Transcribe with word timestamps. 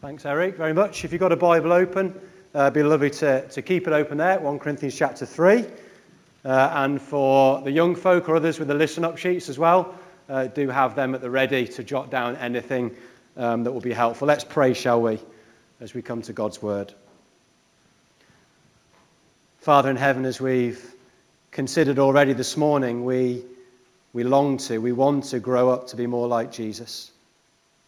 Thanks, 0.00 0.24
Eric, 0.24 0.54
very 0.56 0.72
much. 0.72 1.04
If 1.04 1.10
you've 1.10 1.18
got 1.18 1.32
a 1.32 1.36
Bible 1.36 1.72
open, 1.72 2.14
uh, 2.54 2.60
it'd 2.60 2.74
be 2.74 2.84
lovely 2.84 3.10
to, 3.10 3.48
to 3.48 3.62
keep 3.62 3.88
it 3.88 3.92
open 3.92 4.16
there, 4.16 4.38
1 4.38 4.60
Corinthians 4.60 4.96
chapter 4.96 5.26
3. 5.26 5.64
Uh, 6.44 6.70
and 6.72 7.02
for 7.02 7.60
the 7.62 7.72
young 7.72 7.96
folk 7.96 8.28
or 8.28 8.36
others 8.36 8.60
with 8.60 8.68
the 8.68 8.74
listen 8.74 9.04
up 9.04 9.18
sheets 9.18 9.48
as 9.48 9.58
well, 9.58 9.92
uh, 10.28 10.46
do 10.46 10.68
have 10.68 10.94
them 10.94 11.16
at 11.16 11.20
the 11.20 11.28
ready 11.28 11.66
to 11.66 11.82
jot 11.82 12.12
down 12.12 12.36
anything 12.36 12.94
um, 13.36 13.64
that 13.64 13.72
will 13.72 13.80
be 13.80 13.92
helpful. 13.92 14.28
Let's 14.28 14.44
pray, 14.44 14.72
shall 14.72 15.02
we, 15.02 15.18
as 15.80 15.94
we 15.94 16.00
come 16.00 16.22
to 16.22 16.32
God's 16.32 16.62
word. 16.62 16.94
Father 19.58 19.90
in 19.90 19.96
heaven, 19.96 20.26
as 20.26 20.40
we've 20.40 20.94
considered 21.50 21.98
already 21.98 22.34
this 22.34 22.56
morning, 22.56 23.04
we, 23.04 23.42
we 24.12 24.22
long 24.22 24.58
to, 24.58 24.78
we 24.78 24.92
want 24.92 25.24
to 25.24 25.40
grow 25.40 25.70
up 25.70 25.88
to 25.88 25.96
be 25.96 26.06
more 26.06 26.28
like 26.28 26.52
Jesus. 26.52 27.10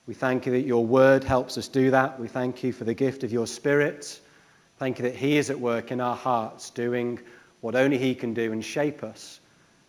We 0.06 0.14
thank 0.14 0.46
you 0.46 0.52
that 0.52 0.62
your 0.62 0.84
word 0.84 1.24
helps 1.24 1.58
us 1.58 1.68
do 1.68 1.90
that. 1.90 2.18
We 2.18 2.28
thank 2.28 2.62
you 2.62 2.72
for 2.72 2.84
the 2.84 2.94
gift 2.94 3.22
of 3.22 3.32
your 3.32 3.46
spirit. 3.46 4.18
Thank 4.78 4.98
you 4.98 5.04
that 5.04 5.14
he 5.14 5.36
is 5.36 5.50
at 5.50 5.60
work 5.60 5.92
in 5.92 6.00
our 6.00 6.16
hearts, 6.16 6.70
doing 6.70 7.20
what 7.60 7.74
only 7.74 7.98
he 7.98 8.14
can 8.14 8.32
do 8.34 8.52
and 8.52 8.64
shape 8.64 9.04
us 9.04 9.38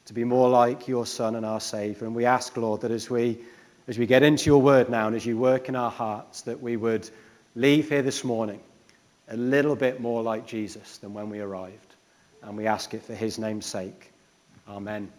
to 0.06 0.14
be 0.14 0.24
more 0.24 0.50
like 0.50 0.88
your 0.88 1.06
son 1.06 1.36
and 1.36 1.46
our 1.46 1.62
savior. 1.62 2.06
And 2.06 2.16
we 2.16 2.26
ask, 2.26 2.56
Lord, 2.58 2.82
that 2.82 2.92
as 2.92 3.10
we, 3.10 3.40
as 3.88 3.98
we 3.98 4.06
get 4.06 4.22
into 4.24 4.46
your 4.48 4.62
word 4.62 4.90
now 4.90 5.08
and 5.08 5.16
as 5.16 5.26
you 5.26 5.38
work 5.38 5.70
in 5.70 5.76
our 5.76 5.92
hearts, 5.92 6.42
that 6.42 6.62
we 6.62 6.76
would 6.76 7.10
leave 7.56 7.90
here 7.90 8.02
this 8.02 8.24
morning 8.24 8.60
a 9.30 9.38
little 9.38 9.76
bit 9.76 10.02
more 10.02 10.22
like 10.22 10.46
Jesus 10.46 10.98
than 10.98 11.14
when 11.14 11.30
we 11.30 11.40
arrived. 11.40 11.96
And 12.44 12.58
we 12.58 12.68
ask 12.68 12.94
it 12.94 13.04
for 13.04 13.16
his 13.16 13.40
name's 13.40 13.66
sake. 13.66 14.12
Amen. 14.68 15.10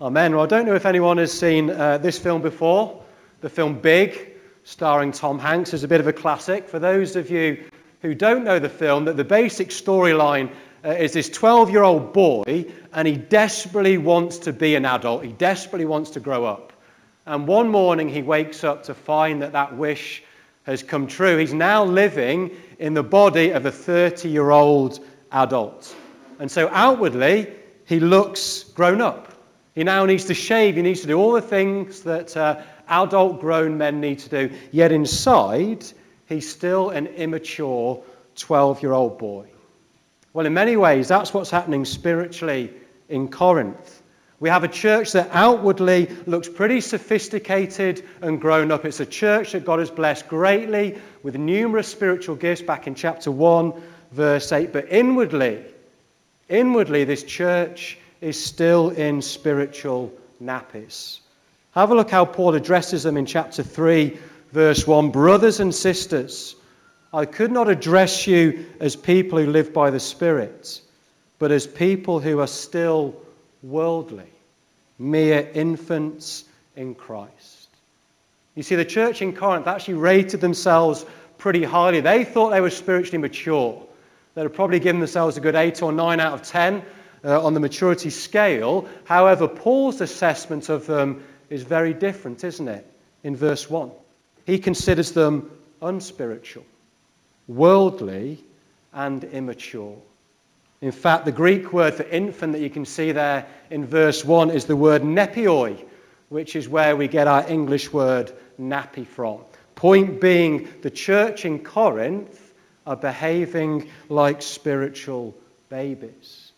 Amen. 0.00 0.34
Well, 0.34 0.44
I 0.44 0.48
don't 0.48 0.66
know 0.66 0.74
if 0.74 0.86
anyone 0.86 1.18
has 1.18 1.32
seen 1.32 1.70
uh, 1.70 1.98
this 1.98 2.18
film 2.18 2.42
before 2.42 3.01
the 3.42 3.50
film 3.50 3.78
Big, 3.78 4.30
starring 4.64 5.12
Tom 5.12 5.38
Hanks, 5.38 5.74
is 5.74 5.84
a 5.84 5.88
bit 5.88 6.00
of 6.00 6.06
a 6.06 6.12
classic. 6.12 6.68
For 6.68 6.78
those 6.78 7.16
of 7.16 7.28
you 7.28 7.62
who 8.00 8.14
don't 8.14 8.44
know 8.44 8.58
the 8.58 8.68
film, 8.68 9.04
that 9.04 9.16
the 9.16 9.24
basic 9.24 9.68
storyline 9.68 10.50
uh, 10.84 10.90
is 10.90 11.12
this 11.12 11.28
12 11.28 11.70
year 11.70 11.82
old 11.82 12.12
boy, 12.12 12.64
and 12.92 13.06
he 13.06 13.16
desperately 13.16 13.98
wants 13.98 14.38
to 14.38 14.52
be 14.52 14.76
an 14.76 14.84
adult. 14.84 15.24
He 15.24 15.32
desperately 15.32 15.86
wants 15.86 16.10
to 16.10 16.20
grow 16.20 16.44
up. 16.44 16.72
And 17.26 17.46
one 17.46 17.68
morning 17.68 18.08
he 18.08 18.22
wakes 18.22 18.64
up 18.64 18.84
to 18.84 18.94
find 18.94 19.42
that 19.42 19.52
that 19.52 19.76
wish 19.76 20.22
has 20.64 20.82
come 20.82 21.08
true. 21.08 21.36
He's 21.36 21.52
now 21.52 21.84
living 21.84 22.52
in 22.78 22.94
the 22.94 23.02
body 23.02 23.50
of 23.50 23.66
a 23.66 23.72
30 23.72 24.28
year 24.28 24.50
old 24.50 25.04
adult. 25.32 25.94
And 26.38 26.50
so 26.50 26.68
outwardly, 26.72 27.52
he 27.86 27.98
looks 27.98 28.64
grown 28.64 29.00
up. 29.00 29.32
He 29.74 29.84
now 29.84 30.04
needs 30.04 30.26
to 30.26 30.34
shave, 30.34 30.76
he 30.76 30.82
needs 30.82 31.00
to 31.00 31.06
do 31.06 31.18
all 31.18 31.32
the 31.32 31.40
things 31.40 32.02
that 32.02 32.36
uh, 32.36 32.60
adult 32.92 33.40
grown 33.40 33.78
men 33.78 34.00
need 34.00 34.20
to 34.20 34.28
do. 34.28 34.54
Yet 34.70 34.92
inside, 34.92 35.84
he's 36.28 36.48
still 36.48 36.90
an 36.90 37.06
immature 37.06 38.02
12 38.36 38.82
year 38.82 38.92
old 38.92 39.18
boy. 39.18 39.46
Well, 40.32 40.46
in 40.46 40.54
many 40.54 40.76
ways, 40.76 41.08
that's 41.08 41.34
what's 41.34 41.50
happening 41.50 41.84
spiritually 41.84 42.70
in 43.08 43.28
Corinth. 43.28 44.02
We 44.40 44.48
have 44.48 44.64
a 44.64 44.68
church 44.68 45.12
that 45.12 45.28
outwardly 45.30 46.08
looks 46.26 46.48
pretty 46.48 46.80
sophisticated 46.80 48.04
and 48.22 48.40
grown 48.40 48.72
up. 48.72 48.84
It's 48.84 48.98
a 48.98 49.06
church 49.06 49.52
that 49.52 49.64
God 49.64 49.78
has 49.78 49.90
blessed 49.90 50.26
greatly 50.28 50.98
with 51.22 51.36
numerous 51.36 51.86
spiritual 51.86 52.34
gifts 52.34 52.62
back 52.62 52.86
in 52.86 52.94
chapter 52.94 53.30
1, 53.30 53.72
verse 54.10 54.50
8. 54.50 54.72
But 54.72 54.90
inwardly, 54.90 55.64
inwardly, 56.48 57.04
this 57.04 57.22
church 57.22 57.98
is 58.20 58.42
still 58.42 58.90
in 58.90 59.22
spiritual 59.22 60.12
nappies. 60.42 61.21
Have 61.72 61.90
a 61.90 61.94
look 61.94 62.10
how 62.10 62.26
Paul 62.26 62.54
addresses 62.54 63.02
them 63.02 63.16
in 63.16 63.24
chapter 63.24 63.62
3, 63.62 64.18
verse 64.52 64.86
1. 64.86 65.10
Brothers 65.10 65.58
and 65.58 65.74
sisters, 65.74 66.54
I 67.14 67.24
could 67.24 67.50
not 67.50 67.70
address 67.70 68.26
you 68.26 68.66
as 68.78 68.94
people 68.94 69.38
who 69.38 69.46
live 69.46 69.72
by 69.72 69.88
the 69.88 69.98
Spirit, 69.98 70.82
but 71.38 71.50
as 71.50 71.66
people 71.66 72.20
who 72.20 72.40
are 72.40 72.46
still 72.46 73.16
worldly, 73.62 74.28
mere 74.98 75.48
infants 75.54 76.44
in 76.76 76.94
Christ. 76.94 77.68
You 78.54 78.62
see, 78.62 78.74
the 78.74 78.84
church 78.84 79.22
in 79.22 79.34
Corinth 79.34 79.66
actually 79.66 79.94
rated 79.94 80.42
themselves 80.42 81.06
pretty 81.38 81.64
highly. 81.64 82.00
They 82.02 82.24
thought 82.24 82.50
they 82.50 82.60
were 82.60 82.68
spiritually 82.68 83.16
mature. 83.16 83.82
They'd 84.34 84.42
have 84.42 84.52
probably 84.52 84.78
given 84.78 85.00
themselves 85.00 85.38
a 85.38 85.40
good 85.40 85.54
8 85.54 85.82
or 85.82 85.90
9 85.90 86.20
out 86.20 86.34
of 86.34 86.42
10 86.42 86.82
uh, 87.24 87.42
on 87.42 87.54
the 87.54 87.60
maturity 87.60 88.10
scale. 88.10 88.86
However, 89.04 89.48
Paul's 89.48 90.02
assessment 90.02 90.68
of 90.68 90.86
them 90.86 91.24
is 91.52 91.62
very 91.62 91.94
different, 91.94 92.42
isn't 92.44 92.68
it? 92.68 92.86
In 93.22 93.36
verse 93.36 93.68
1. 93.68 93.90
He 94.46 94.58
considers 94.58 95.12
them 95.12 95.50
unspiritual, 95.80 96.64
worldly, 97.46 98.38
and 98.92 99.22
immature. 99.24 99.96
In 100.80 100.92
fact, 100.92 101.24
the 101.24 101.32
Greek 101.32 101.72
word 101.72 101.94
for 101.94 102.02
infant 102.02 102.52
that 102.54 102.60
you 102.60 102.70
can 102.70 102.84
see 102.84 103.12
there 103.12 103.46
in 103.70 103.86
verse 103.86 104.24
1 104.24 104.50
is 104.50 104.64
the 104.64 104.74
word 104.74 105.02
nepioi, 105.02 105.78
which 106.28 106.56
is 106.56 106.68
where 106.68 106.96
we 106.96 107.06
get 107.06 107.28
our 107.28 107.48
English 107.48 107.92
word 107.92 108.32
nappy 108.60 109.06
from. 109.06 109.38
Point 109.76 110.20
being, 110.20 110.68
the 110.82 110.90
church 110.90 111.44
in 111.44 111.60
Corinth 111.60 112.52
are 112.86 112.96
behaving 112.96 113.90
like 114.08 114.42
spiritual 114.42 115.34
babies. 115.68 116.50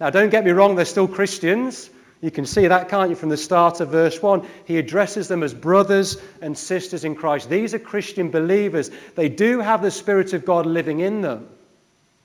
Now, 0.00 0.10
don't 0.10 0.30
get 0.30 0.44
me 0.44 0.50
wrong, 0.50 0.74
they're 0.74 0.84
still 0.84 1.08
Christians. 1.08 1.90
You 2.20 2.30
can 2.30 2.44
see 2.44 2.66
that, 2.66 2.90
can't 2.90 3.08
you, 3.08 3.16
from 3.16 3.30
the 3.30 3.36
start 3.36 3.80
of 3.80 3.88
verse 3.88 4.20
1? 4.20 4.46
He 4.66 4.76
addresses 4.76 5.28
them 5.28 5.42
as 5.42 5.54
brothers 5.54 6.18
and 6.42 6.56
sisters 6.56 7.04
in 7.04 7.14
Christ. 7.14 7.48
These 7.48 7.72
are 7.72 7.78
Christian 7.78 8.30
believers. 8.30 8.90
They 9.14 9.30
do 9.30 9.60
have 9.60 9.80
the 9.80 9.90
Spirit 9.90 10.34
of 10.34 10.44
God 10.44 10.66
living 10.66 11.00
in 11.00 11.22
them, 11.22 11.48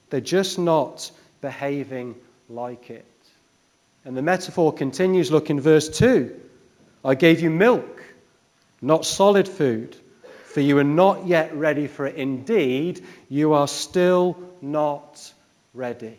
they're 0.09 0.21
just 0.21 0.59
not 0.59 1.11
behaving 1.41 2.15
like 2.49 2.89
it. 2.89 3.05
And 4.03 4.15
the 4.15 4.21
metaphor 4.21 4.71
continues. 4.71 5.31
Look 5.31 5.49
in 5.49 5.59
verse 5.59 5.89
2. 5.89 6.41
I 7.03 7.15
gave 7.15 7.39
you 7.41 7.49
milk, 7.49 8.03
not 8.81 9.05
solid 9.05 9.47
food, 9.47 9.95
for 10.45 10.61
you 10.61 10.77
are 10.77 10.83
not 10.83 11.25
yet 11.25 11.55
ready 11.55 11.87
for 11.87 12.05
it. 12.05 12.15
Indeed, 12.15 13.03
you 13.29 13.53
are 13.53 13.67
still 13.67 14.37
not 14.61 15.33
ready. 15.73 16.17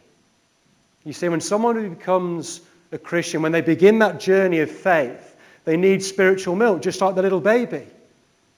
You 1.04 1.12
see, 1.12 1.28
when 1.28 1.40
someone 1.40 1.76
who 1.76 1.90
becomes 1.90 2.60
a 2.92 2.98
Christian, 2.98 3.42
when 3.42 3.52
they 3.52 3.60
begin 3.60 3.98
that 4.00 4.20
journey 4.20 4.60
of 4.60 4.70
faith, 4.70 5.36
they 5.64 5.76
need 5.76 6.02
spiritual 6.02 6.54
milk, 6.54 6.82
just 6.82 7.00
like 7.00 7.14
the 7.14 7.22
little 7.22 7.40
baby, 7.40 7.86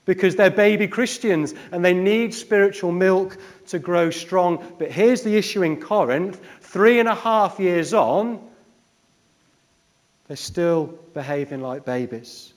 because 0.05 0.37
they're 0.37 0.51
baby 0.51 0.89
Christians 0.89 1.55
and 1.73 1.85
they 1.85 1.95
need 1.95 2.35
spiritual 2.35 2.93
milk 2.93 3.39
to 3.69 3.79
grow 3.79 4.11
strong. 4.11 4.75
But 4.79 4.91
here's 4.91 5.23
the 5.23 5.37
issue 5.37 5.63
in 5.63 5.81
Corinth 5.81 6.41
three 6.61 7.01
and 7.01 7.09
a 7.09 7.15
half 7.15 7.59
years 7.59 7.95
on, 7.95 8.47
they're 10.27 10.37
still 10.37 10.99
behaving 11.15 11.63
like 11.63 11.87
babies. 11.87 12.53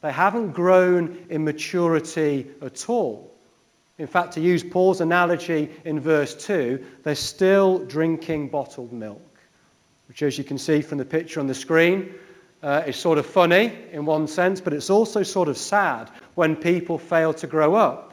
They 0.00 0.12
haven't 0.12 0.52
grown 0.52 1.26
in 1.30 1.44
maturity 1.44 2.46
at 2.62 2.88
all. 2.88 3.34
In 3.98 4.06
fact, 4.06 4.34
to 4.34 4.40
use 4.40 4.62
Paul's 4.62 5.00
analogy 5.00 5.70
in 5.84 5.98
verse 5.98 6.34
2, 6.46 6.84
they're 7.02 7.14
still 7.14 7.78
drinking 7.78 8.48
bottled 8.50 8.92
milk 8.92 9.33
which, 10.08 10.22
as 10.22 10.38
you 10.38 10.44
can 10.44 10.58
see 10.58 10.82
from 10.82 10.98
the 10.98 11.04
picture 11.04 11.40
on 11.40 11.46
the 11.46 11.54
screen, 11.54 12.14
uh, 12.62 12.84
is 12.86 12.96
sort 12.96 13.18
of 13.18 13.26
funny 13.26 13.72
in 13.92 14.06
one 14.06 14.26
sense, 14.26 14.60
but 14.60 14.72
it's 14.72 14.90
also 14.90 15.22
sort 15.22 15.48
of 15.48 15.56
sad 15.58 16.08
when 16.34 16.56
people 16.56 16.98
fail 16.98 17.34
to 17.34 17.46
grow 17.46 17.74
up. 17.74 18.10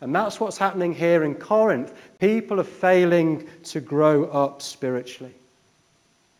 And 0.00 0.14
that's 0.14 0.40
what's 0.40 0.58
happening 0.58 0.94
here 0.94 1.24
in 1.24 1.34
Corinth. 1.34 1.92
People 2.18 2.60
are 2.60 2.64
failing 2.64 3.48
to 3.64 3.80
grow 3.80 4.24
up 4.24 4.62
spiritually. 4.62 5.34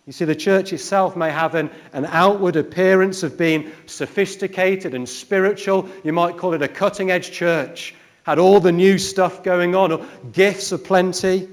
You 0.06 0.12
see, 0.12 0.24
the 0.24 0.34
church 0.34 0.72
itself 0.72 1.14
may 1.14 1.30
have 1.30 1.54
an, 1.54 1.70
an 1.92 2.06
outward 2.06 2.56
appearance 2.56 3.22
of 3.22 3.38
being 3.38 3.70
sophisticated 3.86 4.94
and 4.94 5.08
spiritual. 5.08 5.88
You 6.02 6.12
might 6.12 6.38
call 6.38 6.54
it 6.54 6.62
a 6.62 6.68
cutting 6.68 7.10
edge 7.10 7.30
church, 7.30 7.94
had 8.24 8.38
all 8.38 8.60
the 8.60 8.72
new 8.72 8.98
stuff 8.98 9.42
going 9.42 9.74
on, 9.74 9.92
or 9.92 10.06
gifts 10.32 10.72
aplenty. 10.72 11.48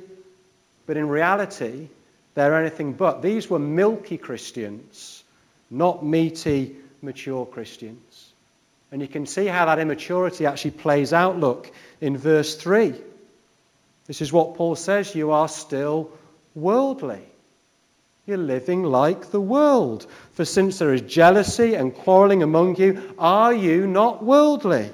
But 0.86 0.98
in 0.98 1.10
reality, 1.10 1.90
they're 2.38 2.56
anything 2.56 2.94
but. 2.94 3.24
These 3.24 3.50
were 3.50 3.57
milky 3.57 4.16
Christians, 4.16 5.24
not 5.72 6.06
meaty, 6.06 6.75
mature 7.01 7.48
Christians. 7.48 8.30
And 8.92 9.01
you 9.01 9.07
can 9.07 9.25
see 9.25 9.48
how 9.48 9.66
that 9.66 9.80
immaturity 9.80 10.45
actually 10.45 10.72
plays 10.72 11.13
out. 11.13 11.39
Look 11.39 11.72
in 12.00 12.16
verse 12.16 12.56
3. 12.56 12.94
This 14.06 14.22
is 14.22 14.31
what 14.31 14.54
Paul 14.54 14.75
says 14.75 15.16
you 15.16 15.31
are 15.31 15.48
still 15.48 16.12
worldly. 16.54 17.24
You're 18.28 18.38
living 18.38 18.83
like 18.83 19.31
the 19.31 19.42
world. 19.42 20.06
For 20.33 20.45
since 20.45 20.78
there 20.78 20.94
is 20.94 21.01
jealousy 21.01 21.74
and 21.74 21.92
quarreling 21.92 22.44
among 22.44 22.75
you, 22.75 23.16
are 23.18 23.54
you 23.54 23.88
not 23.88 24.24
worldly? 24.24 24.92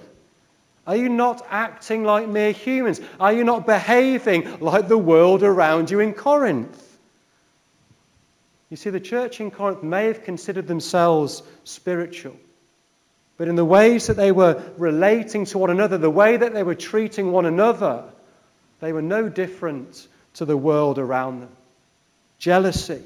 Are 0.88 0.96
you 0.96 1.10
not 1.10 1.46
acting 1.50 2.06
like 2.06 2.30
mere 2.30 2.54
humans? 2.54 3.01
Are 3.19 3.34
you 3.34 3.44
not 3.44 3.66
behaving 3.66 4.62
like 4.62 4.88
the 4.88 4.98
world 4.98 5.44
around 5.44 5.92
you 5.92 6.00
in 6.00 6.13
Corinth? 6.13 6.92
You 8.74 8.78
see, 8.78 8.90
the 8.90 9.00
church 9.00 9.40
in 9.40 9.52
Corinth 9.52 9.84
may 9.84 10.08
have 10.08 10.24
considered 10.24 10.66
themselves 10.66 11.44
spiritual, 11.64 12.36
but 13.38 13.48
in 13.48 13.56
the 13.56 13.64
ways 13.64 14.08
that 14.08 14.18
they 14.18 14.31
were 14.31 14.64
relating 14.80 15.46
to 15.46 15.60
one 15.60 15.70
another, 15.70 16.00
the 16.00 16.10
way 16.10 16.38
that 16.38 16.56
they 16.56 16.64
were 16.64 16.74
treating 16.74 17.31
one 17.31 17.46
another, 17.46 18.04
they 18.80 18.92
were 18.92 19.04
no 19.04 19.30
different 19.30 20.08
to 20.34 20.46
the 20.46 20.58
world 20.58 20.98
around 20.98 21.42
them. 21.42 21.52
Jealousy, 22.40 23.04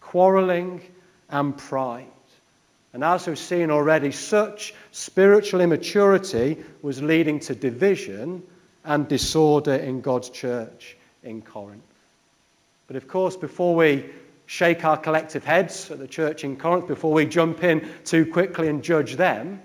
quarreling, 0.00 0.80
and 1.28 1.58
pride. 1.58 2.06
And 2.92 3.02
as 3.02 3.26
we've 3.26 3.36
seen 3.36 3.72
already, 3.72 4.12
such 4.12 4.74
spiritual 4.92 5.60
immaturity 5.60 6.56
was 6.82 7.02
leading 7.02 7.40
to 7.40 7.54
division 7.56 8.44
and 8.84 9.08
disorder 9.08 9.74
in 9.74 10.02
God's 10.02 10.30
church 10.30 10.96
in 11.24 11.42
Corinth. 11.42 11.82
But 12.86 12.94
of 12.94 13.08
course, 13.08 13.34
before 13.36 13.74
we 13.74 14.04
shake 14.48 14.82
our 14.82 14.96
collective 14.96 15.44
heads 15.44 15.90
at 15.90 15.98
the 15.98 16.08
church 16.08 16.42
in 16.42 16.56
Corinth, 16.56 16.88
before 16.88 17.12
we 17.12 17.26
jump 17.26 17.62
in 17.62 17.86
too 18.06 18.24
quickly 18.24 18.68
and 18.68 18.82
judge 18.82 19.16
them, 19.16 19.60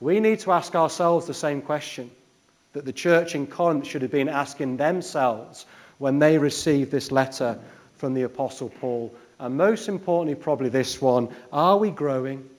we 0.00 0.18
need 0.18 0.40
to 0.40 0.50
ask 0.50 0.74
ourselves 0.74 1.28
the 1.28 1.32
same 1.32 1.62
question 1.62 2.10
that 2.72 2.84
the 2.84 2.92
church 2.92 3.36
in 3.36 3.46
Corinth 3.46 3.86
should 3.86 4.02
have 4.02 4.10
been 4.10 4.28
asking 4.28 4.76
themselves 4.76 5.66
when 5.98 6.18
they 6.18 6.36
received 6.36 6.90
this 6.90 7.12
letter 7.12 7.56
from 7.96 8.12
the 8.12 8.22
Apostle 8.22 8.70
Paul. 8.80 9.14
And 9.38 9.56
most 9.56 9.88
importantly, 9.88 10.34
probably 10.34 10.68
this 10.68 11.00
one 11.00 11.28
are 11.52 11.78
we 11.78 11.92
growing? 11.92 12.50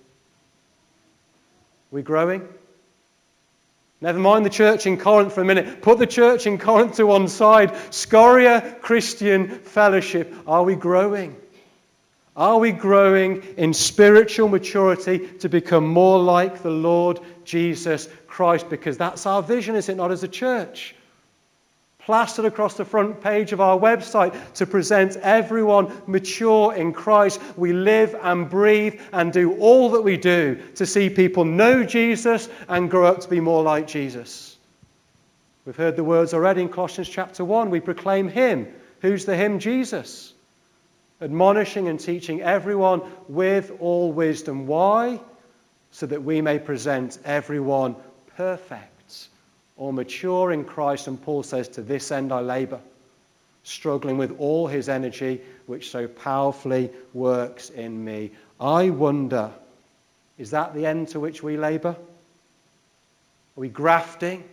We 1.92 2.04
growing? 2.04 2.48
Never 4.04 4.20
mind 4.20 4.46
the 4.46 4.50
church 4.50 4.86
in 4.86 4.98
Corinth 4.98 5.32
for 5.32 5.40
a 5.40 5.46
minute. 5.46 5.82
Put 5.82 5.98
the 5.98 6.06
church 6.06 6.46
in 6.46 6.58
Corinth 6.58 6.98
to 6.98 7.06
one 7.06 7.30
side. 7.30 7.74
Scoria 7.90 8.76
Christian 8.82 9.48
Fellowship. 9.60 10.36
Are 10.46 10.66
we 10.66 10.76
growing? 10.76 11.38
Are 12.36 12.60
we 12.60 12.74
growing 12.74 13.42
in 13.56 13.74
spiritual 13.74 14.50
maturity 14.50 15.20
to 15.40 15.48
become 15.48 15.88
more 15.88 16.20
like 16.20 16.62
the 16.62 16.70
Lord 16.70 17.22
Jesus 17.46 18.10
Christ? 18.28 18.70
Because 18.70 18.98
that's 18.98 19.26
our 19.26 19.42
vision, 19.42 19.78
is 19.78 19.88
it 19.88 19.96
not, 19.96 20.12
as 20.12 20.22
a 20.22 20.28
church? 20.28 20.96
Plastered 22.06 22.46
across 22.46 22.76
the 22.76 22.86
front 22.86 23.22
page 23.22 23.54
of 23.54 23.62
our 23.62 23.80
website 23.80 24.36
to 24.56 24.66
present 24.66 25.16
everyone 25.18 25.92
mature 26.06 26.74
in 26.74 26.94
Christ. 26.94 27.40
We 27.56 27.74
live 27.74 28.16
and 28.22 28.50
breathe 28.50 29.00
and 29.12 29.32
do 29.32 29.54
all 29.60 29.92
that 29.92 30.02
we 30.02 30.18
do 30.18 30.62
to 30.76 30.86
see 30.86 31.10
people 31.10 31.46
know 31.46 31.84
Jesus 31.84 32.50
and 32.68 32.92
grow 32.92 33.08
up 33.08 33.22
to 33.22 33.30
be 33.30 33.40
more 33.40 33.64
like 33.64 33.88
Jesus. 33.88 34.58
We've 35.66 35.76
heard 35.76 35.96
the 35.96 36.04
words 36.04 36.34
already 36.34 36.62
in 36.62 36.70
Colossians 36.70 37.08
chapter 37.08 37.46
1. 37.46 37.70
We 37.70 37.80
proclaim 37.80 38.28
Him. 38.28 38.68
Who's 39.02 39.24
the 39.24 39.36
Him? 39.36 39.60
Jesus. 39.60 40.34
Admonishing 41.22 41.88
and 41.88 42.00
teaching 42.00 42.42
everyone 42.42 43.02
with 43.30 43.72
all 43.80 44.12
wisdom. 44.12 44.68
Why? 44.68 45.22
So 45.92 46.06
that 46.08 46.24
we 46.24 46.42
may 46.42 46.60
present 46.60 47.18
everyone 47.24 47.96
perfect 48.36 48.93
or 49.78 49.94
mature 49.94 50.52
in 50.52 50.66
Christ. 50.66 51.08
And 51.08 51.22
Paul 51.22 51.44
says, 51.44 51.68
To 51.70 51.81
this 51.81 52.12
end 52.12 52.31
I 52.31 52.42
labor, 52.42 52.80
struggling 53.64 54.18
with 54.18 54.36
all 54.40 54.68
his 54.68 54.90
energy, 54.90 55.42
which 55.66 55.90
so 55.90 56.08
powerfully 56.08 56.90
works 57.14 57.70
in 57.70 58.04
me. 58.04 58.31
I 58.60 58.90
wonder, 58.90 59.52
is 60.38 60.52
that 60.52 60.74
the 60.74 60.86
end 60.86 61.10
to 61.10 61.20
which 61.20 61.44
we 61.44 61.58
labor? 61.58 61.96
Are 63.56 63.60
we 63.60 63.70
grafting? 63.70 64.44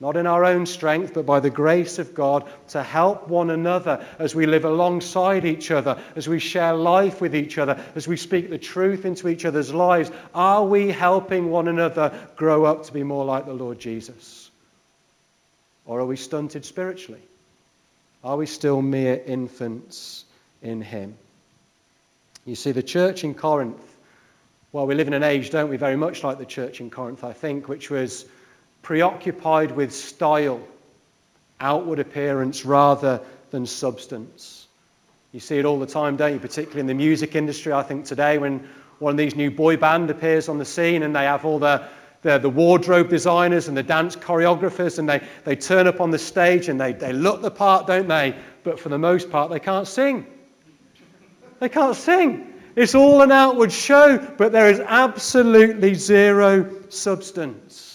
Not 0.00 0.16
in 0.16 0.26
our 0.26 0.46
own 0.46 0.64
strength, 0.64 1.12
but 1.12 1.26
by 1.26 1.40
the 1.40 1.50
grace 1.50 1.98
of 1.98 2.14
God 2.14 2.50
to 2.68 2.82
help 2.82 3.28
one 3.28 3.50
another 3.50 4.04
as 4.18 4.34
we 4.34 4.46
live 4.46 4.64
alongside 4.64 5.44
each 5.44 5.70
other, 5.70 6.00
as 6.16 6.26
we 6.26 6.38
share 6.38 6.72
life 6.72 7.20
with 7.20 7.36
each 7.36 7.58
other, 7.58 7.78
as 7.94 8.08
we 8.08 8.16
speak 8.16 8.48
the 8.48 8.56
truth 8.56 9.04
into 9.04 9.28
each 9.28 9.44
other's 9.44 9.74
lives. 9.74 10.10
Are 10.34 10.64
we 10.64 10.88
helping 10.88 11.50
one 11.50 11.68
another 11.68 12.18
grow 12.34 12.64
up 12.64 12.84
to 12.84 12.92
be 12.94 13.02
more 13.02 13.26
like 13.26 13.44
the 13.44 13.52
Lord 13.52 13.78
Jesus? 13.78 14.50
Or 15.84 16.00
are 16.00 16.06
we 16.06 16.16
stunted 16.16 16.64
spiritually? 16.64 17.20
Are 18.24 18.38
we 18.38 18.46
still 18.46 18.80
mere 18.80 19.20
infants 19.26 20.24
in 20.62 20.80
Him? 20.80 21.14
You 22.46 22.54
see, 22.54 22.72
the 22.72 22.82
church 22.82 23.22
in 23.22 23.34
Corinth, 23.34 23.82
well, 24.72 24.86
we 24.86 24.94
live 24.94 25.08
in 25.08 25.14
an 25.14 25.24
age, 25.24 25.50
don't 25.50 25.68
we, 25.68 25.76
very 25.76 25.96
much 25.96 26.24
like 26.24 26.38
the 26.38 26.46
church 26.46 26.80
in 26.80 26.88
Corinth, 26.88 27.22
I 27.22 27.34
think, 27.34 27.68
which 27.68 27.90
was 27.90 28.24
preoccupied 28.82 29.72
with 29.72 29.92
style, 29.92 30.60
outward 31.60 31.98
appearance, 31.98 32.64
rather 32.64 33.20
than 33.50 33.66
substance. 33.66 34.66
You 35.32 35.40
see 35.40 35.58
it 35.58 35.64
all 35.64 35.78
the 35.78 35.86
time, 35.86 36.16
don't 36.16 36.32
you? 36.32 36.40
Particularly 36.40 36.80
in 36.80 36.86
the 36.86 36.94
music 36.94 37.36
industry, 37.36 37.72
I 37.72 37.82
think 37.82 38.04
today, 38.04 38.38
when 38.38 38.68
one 38.98 39.12
of 39.12 39.16
these 39.16 39.36
new 39.36 39.50
boy 39.50 39.76
band 39.76 40.10
appears 40.10 40.48
on 40.48 40.58
the 40.58 40.64
scene 40.64 41.02
and 41.02 41.14
they 41.14 41.24
have 41.24 41.44
all 41.44 41.58
the, 41.58 41.86
the, 42.22 42.38
the, 42.38 42.50
wardrobe 42.50 43.08
designers 43.08 43.68
and 43.68 43.76
the 43.76 43.82
dance 43.82 44.14
choreographers 44.16 44.98
and 44.98 45.08
they, 45.08 45.22
they 45.44 45.56
turn 45.56 45.86
up 45.86 46.00
on 46.00 46.10
the 46.10 46.18
stage 46.18 46.68
and 46.68 46.80
they, 46.80 46.92
they 46.92 47.12
look 47.12 47.42
the 47.42 47.50
part, 47.50 47.86
don't 47.86 48.08
they? 48.08 48.34
But 48.62 48.78
for 48.78 48.90
the 48.90 48.98
most 48.98 49.30
part, 49.30 49.50
they 49.50 49.60
can't 49.60 49.88
sing. 49.88 50.26
They 51.60 51.68
can't 51.68 51.96
sing. 51.96 52.52
It's 52.76 52.94
all 52.94 53.22
an 53.22 53.32
outward 53.32 53.72
show, 53.72 54.18
but 54.36 54.52
there 54.52 54.70
is 54.70 54.80
absolutely 54.80 55.94
zero 55.94 56.88
substance. 56.88 57.89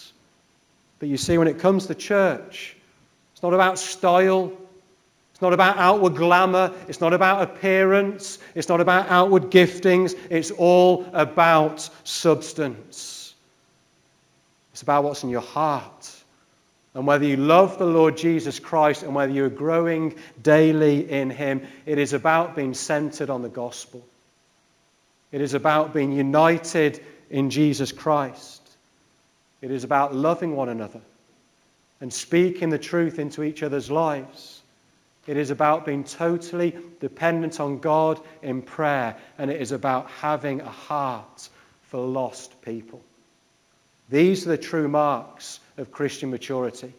But 0.98 1.08
you 1.08 1.16
see, 1.16 1.38
when 1.38 1.48
it 1.48 1.58
comes 1.58 1.86
to 1.86 1.94
church, 1.94 2.76
it's 3.32 3.42
not 3.42 3.52
about 3.52 3.78
style. 3.78 4.52
It's 5.32 5.42
not 5.42 5.52
about 5.52 5.76
outward 5.76 6.16
glamour. 6.16 6.72
It's 6.88 7.00
not 7.00 7.12
about 7.12 7.42
appearance. 7.42 8.38
It's 8.54 8.68
not 8.68 8.80
about 8.80 9.08
outward 9.08 9.50
giftings. 9.50 10.16
It's 10.30 10.50
all 10.50 11.06
about 11.12 11.88
substance. 12.04 13.34
It's 14.72 14.82
about 14.82 15.04
what's 15.04 15.22
in 15.22 15.30
your 15.30 15.42
heart. 15.42 16.12
And 16.94 17.06
whether 17.06 17.26
you 17.26 17.36
love 17.36 17.78
the 17.78 17.84
Lord 17.84 18.16
Jesus 18.16 18.58
Christ 18.58 19.02
and 19.02 19.14
whether 19.14 19.30
you're 19.30 19.50
growing 19.50 20.14
daily 20.42 21.10
in 21.10 21.28
Him, 21.28 21.66
it 21.84 21.98
is 21.98 22.14
about 22.14 22.56
being 22.56 22.72
centered 22.72 23.28
on 23.28 23.42
the 23.42 23.50
gospel. 23.50 24.02
It 25.30 25.42
is 25.42 25.52
about 25.52 25.92
being 25.92 26.12
united 26.12 27.04
in 27.28 27.50
Jesus 27.50 27.92
Christ. 27.92 28.65
It 29.60 29.70
is 29.70 29.84
about 29.84 30.14
loving 30.14 30.54
one 30.54 30.68
another 30.68 31.00
and 32.00 32.12
speaking 32.12 32.68
the 32.68 32.78
truth 32.78 33.18
into 33.18 33.42
each 33.42 33.62
other's 33.62 33.90
lives. 33.90 34.62
It 35.26 35.36
is 35.36 35.50
about 35.50 35.86
being 35.86 36.04
totally 36.04 36.76
dependent 37.00 37.58
on 37.58 37.78
God 37.78 38.20
in 38.42 38.62
prayer, 38.62 39.16
and 39.38 39.50
it 39.50 39.60
is 39.60 39.72
about 39.72 40.08
having 40.10 40.60
a 40.60 40.70
heart 40.70 41.48
for 41.88 42.00
lost 42.00 42.60
people. 42.62 43.02
These 44.08 44.46
are 44.46 44.50
the 44.50 44.58
true 44.58 44.88
marks 44.88 45.58
of 45.78 45.90
Christian 45.90 46.30
maturity. 46.30 46.92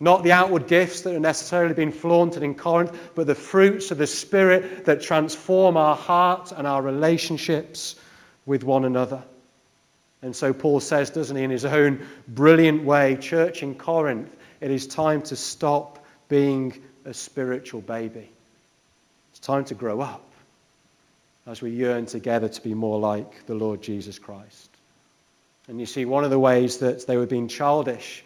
Not 0.00 0.22
the 0.22 0.32
outward 0.32 0.68
gifts 0.68 1.02
that 1.02 1.14
are 1.14 1.20
necessarily 1.20 1.74
being 1.74 1.92
flaunted 1.92 2.42
in 2.42 2.54
Corinth, 2.54 2.96
but 3.14 3.26
the 3.26 3.34
fruits 3.34 3.90
of 3.90 3.98
the 3.98 4.06
Spirit 4.06 4.84
that 4.86 5.02
transform 5.02 5.76
our 5.76 5.96
hearts 5.96 6.52
and 6.52 6.66
our 6.66 6.82
relationships 6.82 7.96
with 8.46 8.64
one 8.64 8.84
another. 8.84 9.22
And 10.22 10.34
so 10.34 10.52
Paul 10.52 10.80
says, 10.80 11.10
doesn't 11.10 11.36
he, 11.36 11.44
in 11.44 11.50
his 11.50 11.64
own 11.64 12.06
brilliant 12.26 12.84
way, 12.84 13.16
church 13.16 13.62
in 13.62 13.74
Corinth, 13.74 14.34
it 14.60 14.70
is 14.70 14.86
time 14.86 15.22
to 15.22 15.36
stop 15.36 16.04
being 16.28 16.82
a 17.04 17.14
spiritual 17.14 17.80
baby. 17.80 18.28
It's 19.30 19.38
time 19.40 19.64
to 19.66 19.74
grow 19.74 20.00
up 20.00 20.24
as 21.46 21.62
we 21.62 21.70
yearn 21.70 22.06
together 22.06 22.48
to 22.48 22.62
be 22.62 22.74
more 22.74 22.98
like 22.98 23.46
the 23.46 23.54
Lord 23.54 23.82
Jesus 23.82 24.18
Christ. 24.18 24.68
And 25.68 25.78
you 25.78 25.86
see, 25.86 26.04
one 26.04 26.24
of 26.24 26.30
the 26.30 26.38
ways 26.38 26.78
that 26.78 27.06
they 27.06 27.16
were 27.16 27.26
being 27.26 27.48
childish 27.48 28.24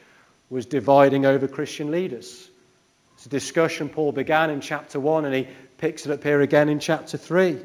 was 0.48 0.66
dividing 0.66 1.26
over 1.26 1.46
Christian 1.46 1.90
leaders. 1.90 2.48
It's 3.14 3.26
a 3.26 3.28
discussion 3.28 3.88
Paul 3.88 4.12
began 4.12 4.50
in 4.50 4.60
chapter 4.60 4.98
1, 4.98 5.24
and 5.24 5.34
he 5.34 5.48
picks 5.78 6.06
it 6.06 6.12
up 6.12 6.22
here 6.22 6.40
again 6.40 6.68
in 6.68 6.80
chapter 6.80 7.16
3. 7.18 7.58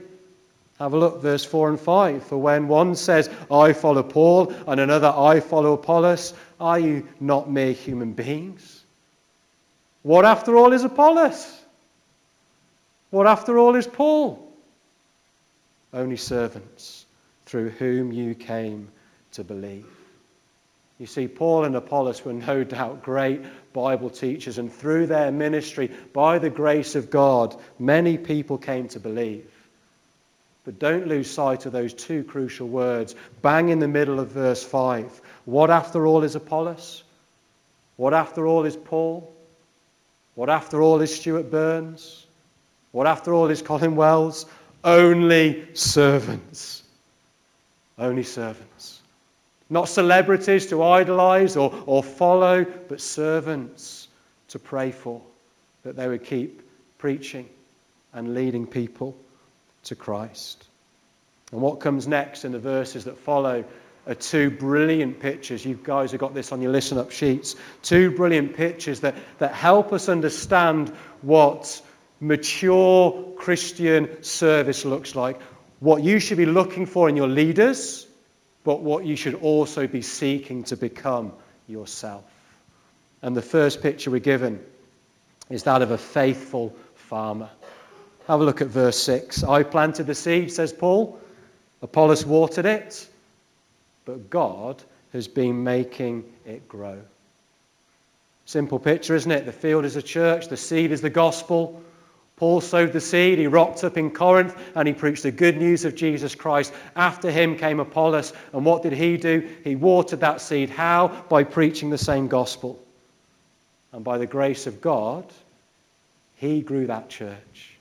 Have 0.79 0.93
a 0.93 0.97
look, 0.97 1.21
verse 1.21 1.43
4 1.43 1.69
and 1.69 1.79
5. 1.79 2.23
For 2.23 2.37
when 2.37 2.67
one 2.67 2.95
says, 2.95 3.29
I 3.51 3.73
follow 3.73 4.03
Paul, 4.03 4.53
and 4.67 4.79
another, 4.79 5.07
I 5.07 5.39
follow 5.39 5.73
Apollos, 5.73 6.33
are 6.59 6.79
you 6.79 7.07
not 7.19 7.49
mere 7.49 7.71
human 7.71 8.13
beings? 8.13 8.83
What, 10.03 10.23
after 10.23 10.55
all, 10.55 10.73
is 10.73 10.83
Apollos? 10.83 11.61
What, 13.09 13.25
after 13.25 13.57
all, 13.57 13.75
is 13.75 13.87
Paul? 13.87 14.43
Only 15.93 16.17
servants 16.17 17.05
through 17.45 17.71
whom 17.71 18.11
you 18.11 18.35
came 18.35 18.89
to 19.31 19.43
believe. 19.43 19.85
You 20.99 21.07
see, 21.07 21.27
Paul 21.27 21.63
and 21.63 21.75
Apollos 21.75 22.23
were 22.23 22.33
no 22.33 22.63
doubt 22.75 23.01
great 23.01 23.41
Bible 23.73 24.11
teachers, 24.11 24.59
and 24.59 24.71
through 24.71 25.07
their 25.07 25.31
ministry, 25.31 25.91
by 26.13 26.37
the 26.37 26.49
grace 26.51 26.95
of 26.95 27.09
God, 27.09 27.55
many 27.79 28.17
people 28.17 28.59
came 28.59 28.87
to 28.89 28.99
believe. 28.99 29.49
But 30.67 30.79
don't 30.79 31.07
lose 31.07 31.31
sight 31.31 31.65
of 31.65 31.71
those 31.71 31.93
two 31.93 32.25
crucial 32.25 32.67
words, 32.67 33.15
bang 33.41 33.69
in 33.69 33.79
the 33.79 33.87
middle 33.87 34.19
of 34.19 34.31
verse 34.31 34.61
5. 34.61 35.21
What, 35.45 35.71
after 35.71 36.05
all, 36.05 36.25
is 36.25 36.35
Apollos? 36.35 37.03
What, 37.95 38.13
after 38.13 38.45
all, 38.45 38.65
is 38.65 38.75
Paul? 38.75 39.33
What, 40.35 40.49
after 40.49 40.81
all, 40.81 40.99
is 40.99 41.15
Stuart 41.15 41.49
Burns? 41.49 42.25
What, 42.91 43.07
after 43.07 43.33
all, 43.33 43.49
is 43.49 43.61
Colin 43.61 43.95
Wells? 43.95 44.45
Only 44.83 45.73
servants. 45.73 46.83
Only 47.97 48.23
servants. 48.23 48.99
Not 49.69 49.87
celebrities 49.87 50.65
to 50.65 50.83
idolize 50.83 51.55
or, 51.55 51.73
or 51.85 52.03
follow, 52.03 52.65
but 52.89 52.99
servants 52.99 54.09
to 54.49 54.59
pray 54.59 54.91
for, 54.91 55.21
that 55.83 55.95
they 55.95 56.09
would 56.09 56.25
keep 56.25 56.61
preaching 56.97 57.47
and 58.11 58.33
leading 58.33 58.67
people 58.67 59.15
to 59.87 59.95
Christ. 59.95 60.63
And 61.51 61.61
what 61.61 61.79
comes 61.79 62.07
next 62.07 62.45
in 62.45 62.51
the 62.51 62.59
verses 62.59 63.05
that 63.05 63.17
follow 63.19 63.63
are 64.05 64.15
two 64.15 64.49
brilliant 64.49 65.19
pictures. 65.19 65.65
You 65.65 65.79
guys 65.81 66.11
have 66.11 66.19
got 66.19 66.33
this 66.33 66.51
on 66.51 66.61
your 66.61 66.71
listen 66.71 66.97
up 66.97 67.11
sheets. 67.11 67.55
Two 67.83 68.11
brilliant 68.11 68.55
pictures 68.55 69.01
that, 69.01 69.15
that 69.39 69.53
help 69.53 69.91
us 69.91 70.07
understand 70.07 70.89
what 71.21 71.81
mature 72.19 73.33
Christian 73.37 74.23
service 74.23 74.85
looks 74.85 75.15
like. 75.15 75.39
What 75.79 76.03
you 76.03 76.19
should 76.19 76.37
be 76.37 76.45
looking 76.45 76.85
for 76.85 77.09
in 77.09 77.15
your 77.15 77.27
leaders, 77.27 78.07
but 78.63 78.81
what 78.81 79.05
you 79.05 79.15
should 79.15 79.35
also 79.35 79.87
be 79.87 80.01
seeking 80.01 80.63
to 80.65 80.77
become 80.77 81.33
yourself. 81.67 82.23
And 83.21 83.35
the 83.35 83.41
first 83.41 83.81
picture 83.81 84.09
we're 84.09 84.19
given 84.19 84.63
is 85.49 85.63
that 85.63 85.81
of 85.81 85.91
a 85.91 85.97
faithful 85.97 86.75
farmer. 86.95 87.49
Have 88.27 88.41
a 88.41 88.43
look 88.43 88.61
at 88.61 88.67
verse 88.67 89.01
6. 89.03 89.43
I 89.43 89.63
planted 89.63 90.05
the 90.05 90.15
seed, 90.15 90.51
says 90.51 90.73
Paul. 90.73 91.17
Apollos 91.81 92.25
watered 92.25 92.65
it, 92.65 93.07
but 94.03 94.29
God 94.29 94.83
has 95.13 95.29
been 95.29 95.63
making 95.63 96.25
it 96.45 96.67
grow. 96.67 96.99
Simple 98.45 98.79
picture, 98.79 99.15
isn't 99.15 99.31
it? 99.31 99.45
The 99.45 99.53
field 99.53 99.85
is 99.85 99.95
a 99.95 100.01
church, 100.01 100.49
the 100.49 100.57
seed 100.57 100.91
is 100.91 100.99
the 100.99 101.09
gospel. 101.09 101.81
Paul 102.35 102.59
sowed 102.61 102.91
the 102.91 103.01
seed, 103.01 103.39
he 103.39 103.47
rocked 103.47 103.83
up 103.83 103.97
in 103.97 104.11
Corinth, 104.11 104.55
and 104.75 104.87
he 104.87 104.93
preached 104.93 105.23
the 105.23 105.31
good 105.31 105.57
news 105.57 105.85
of 105.85 105.95
Jesus 105.95 106.35
Christ. 106.35 106.73
After 106.95 107.31
him 107.31 107.57
came 107.57 107.79
Apollos, 107.79 108.33
and 108.51 108.65
what 108.65 108.83
did 108.83 108.93
he 108.93 109.15
do? 109.17 109.49
He 109.63 109.75
watered 109.75 110.19
that 110.19 110.41
seed. 110.41 110.69
How? 110.69 111.07
By 111.29 111.45
preaching 111.45 111.89
the 111.89 111.97
same 111.97 112.27
gospel. 112.27 112.77
And 113.93 114.03
by 114.03 114.17
the 114.17 114.27
grace 114.27 114.67
of 114.67 114.81
God, 114.81 115.23
he 116.35 116.61
grew 116.61 116.87
that 116.87 117.09
church. 117.09 117.76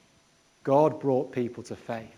God 0.67 0.99
brought 0.99 1.31
people 1.31 1.63
to 1.63 1.77
faith, 1.77 2.17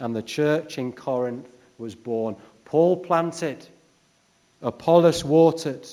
and 0.00 0.16
the 0.16 0.22
church 0.22 0.78
in 0.78 0.92
Corinth 0.92 1.46
was 1.78 1.94
born. 1.94 2.34
Paul 2.64 2.96
planted, 2.96 3.64
Apollos 4.62 5.24
watered, 5.24 5.86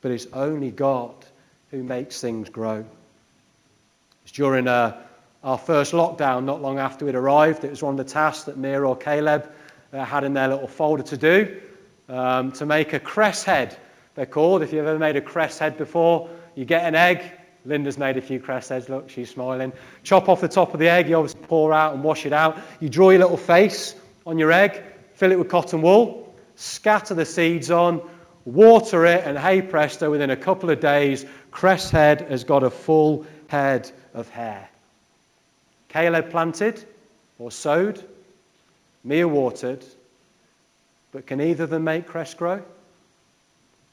but 0.00 0.10
it's 0.10 0.26
only 0.32 0.72
God 0.72 1.14
who 1.70 1.84
makes 1.84 2.20
things 2.20 2.48
grow. 2.48 2.84
It's 4.24 4.32
during 4.32 4.66
uh, 4.66 5.00
our 5.44 5.58
first 5.58 5.92
lockdown, 5.92 6.42
not 6.42 6.60
long 6.60 6.80
after 6.80 7.04
we'd 7.04 7.14
arrived. 7.14 7.62
It 7.62 7.70
was 7.70 7.84
one 7.84 8.00
of 8.00 8.04
the 8.04 8.12
tasks 8.12 8.42
that 8.46 8.56
Mira 8.56 8.88
or 8.88 8.96
Caleb 8.96 9.48
uh, 9.92 10.04
had 10.04 10.24
in 10.24 10.34
their 10.34 10.48
little 10.48 10.66
folder 10.66 11.04
to 11.04 11.16
do 11.16 11.56
um, 12.08 12.50
to 12.50 12.66
make 12.66 12.94
a 12.94 12.98
cress 12.98 13.44
head, 13.44 13.78
they're 14.16 14.26
called. 14.26 14.62
If 14.62 14.72
you've 14.72 14.88
ever 14.88 14.98
made 14.98 15.14
a 15.14 15.20
cress 15.20 15.56
head 15.56 15.78
before, 15.78 16.28
you 16.56 16.64
get 16.64 16.82
an 16.82 16.96
egg. 16.96 17.30
Linda's 17.64 17.98
made 17.98 18.16
a 18.16 18.20
few 18.20 18.40
cress 18.40 18.68
heads. 18.68 18.88
Look, 18.88 19.08
she's 19.08 19.30
smiling. 19.30 19.72
Chop 20.02 20.28
off 20.28 20.40
the 20.40 20.48
top 20.48 20.74
of 20.74 20.80
the 20.80 20.88
egg. 20.88 21.08
You 21.08 21.16
obviously 21.16 21.42
pour 21.42 21.72
out 21.72 21.94
and 21.94 22.02
wash 22.02 22.26
it 22.26 22.32
out. 22.32 22.58
You 22.80 22.88
draw 22.88 23.10
your 23.10 23.20
little 23.20 23.36
face 23.36 23.94
on 24.26 24.38
your 24.38 24.52
egg, 24.52 24.82
fill 25.14 25.32
it 25.32 25.38
with 25.38 25.48
cotton 25.48 25.82
wool, 25.82 26.34
scatter 26.56 27.14
the 27.14 27.24
seeds 27.24 27.70
on, 27.70 28.00
water 28.44 29.06
it, 29.06 29.24
and 29.24 29.38
hey 29.38 29.62
presto, 29.62 30.10
within 30.10 30.30
a 30.30 30.36
couple 30.36 30.70
of 30.70 30.80
days, 30.80 31.24
cress 31.50 31.90
head 31.90 32.22
has 32.22 32.44
got 32.44 32.62
a 32.62 32.70
full 32.70 33.26
head 33.48 33.90
of 34.14 34.28
hair. 34.28 34.68
Caleb 35.88 36.30
planted 36.30 36.84
or 37.38 37.50
sowed, 37.50 38.02
Mia 39.04 39.26
watered, 39.26 39.84
but 41.10 41.26
can 41.26 41.40
either 41.40 41.64
of 41.64 41.70
them 41.70 41.84
make 41.84 42.06
cress 42.06 42.34
grow? 42.34 42.62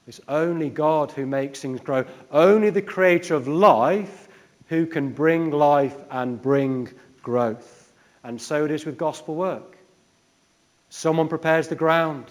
It's 0.10 0.20
only 0.28 0.72
God 0.72 1.12
who 1.12 1.28
makes 1.28 1.62
things 1.62 1.80
grow. 1.82 2.04
Only 2.32 2.72
the 2.72 2.82
creator 2.82 3.36
of 3.36 3.48
life 3.48 4.28
who 4.68 4.88
can 4.88 5.10
bring 5.10 5.52
life 5.52 5.96
and 6.10 6.42
bring 6.42 6.90
growth. 7.22 7.94
And 8.24 8.42
so 8.42 8.66
it 8.66 8.72
is 8.72 8.86
with 8.86 8.98
gospel 8.98 9.36
work. 9.36 9.78
Someone 10.90 11.28
prepares 11.28 11.68
the 11.68 11.76
ground, 11.76 12.26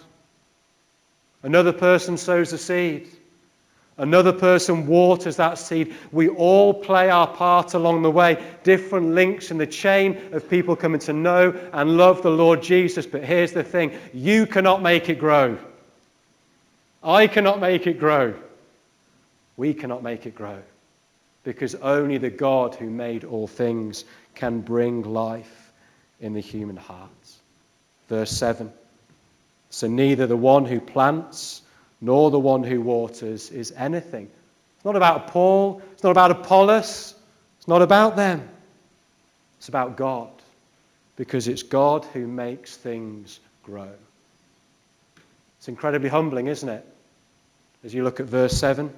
another 1.44 1.72
person 1.72 2.16
sows 2.16 2.50
the 2.50 2.58
seed. 2.58 3.06
Another 3.96 4.32
person 4.32 4.88
waters 4.88 5.36
that 5.36 5.56
seed. 5.58 5.94
We 6.10 6.28
all 6.28 6.74
play 6.74 7.10
our 7.10 7.28
part 7.28 7.74
along 7.74 8.02
the 8.02 8.10
way. 8.10 8.44
Different 8.64 9.10
links 9.10 9.52
in 9.52 9.58
the 9.58 9.66
chain 9.66 10.18
of 10.32 10.50
people 10.50 10.74
coming 10.74 11.00
to 11.00 11.12
know 11.12 11.52
and 11.72 11.96
love 11.96 12.22
the 12.22 12.30
Lord 12.30 12.60
Jesus. 12.60 13.06
But 13.06 13.24
here's 13.24 13.52
the 13.52 13.62
thing 13.62 13.92
you 14.12 14.46
cannot 14.46 14.82
make 14.82 15.08
it 15.08 15.20
grow. 15.20 15.58
I 17.08 17.26
cannot 17.26 17.58
make 17.58 17.86
it 17.86 17.98
grow. 17.98 18.34
We 19.56 19.72
cannot 19.72 20.02
make 20.02 20.26
it 20.26 20.34
grow. 20.34 20.58
Because 21.42 21.74
only 21.76 22.18
the 22.18 22.28
God 22.28 22.74
who 22.74 22.90
made 22.90 23.24
all 23.24 23.46
things 23.46 24.04
can 24.34 24.60
bring 24.60 25.02
life 25.02 25.72
in 26.20 26.34
the 26.34 26.40
human 26.40 26.76
heart. 26.76 27.08
Verse 28.10 28.30
7. 28.30 28.70
So 29.70 29.86
neither 29.86 30.26
the 30.26 30.36
one 30.36 30.66
who 30.66 30.80
plants 30.80 31.62
nor 32.02 32.30
the 32.30 32.38
one 32.38 32.62
who 32.62 32.82
waters 32.82 33.50
is 33.50 33.72
anything. 33.72 34.28
It's 34.76 34.84
not 34.84 34.94
about 34.94 35.28
Paul, 35.28 35.80
it's 35.92 36.02
not 36.02 36.10
about 36.10 36.30
Apollos, 36.30 37.14
it's 37.56 37.68
not 37.68 37.80
about 37.80 38.16
them. 38.16 38.46
It's 39.56 39.68
about 39.68 39.96
God, 39.96 40.30
because 41.16 41.48
it's 41.48 41.62
God 41.62 42.04
who 42.12 42.26
makes 42.26 42.76
things 42.76 43.40
grow. 43.62 43.90
It's 45.58 45.68
incredibly 45.68 46.10
humbling, 46.10 46.46
isn't 46.46 46.68
it? 46.68 46.86
As 47.84 47.94
you 47.94 48.02
look 48.02 48.20
at 48.20 48.26
verse 48.26 48.58
7, 48.58 48.92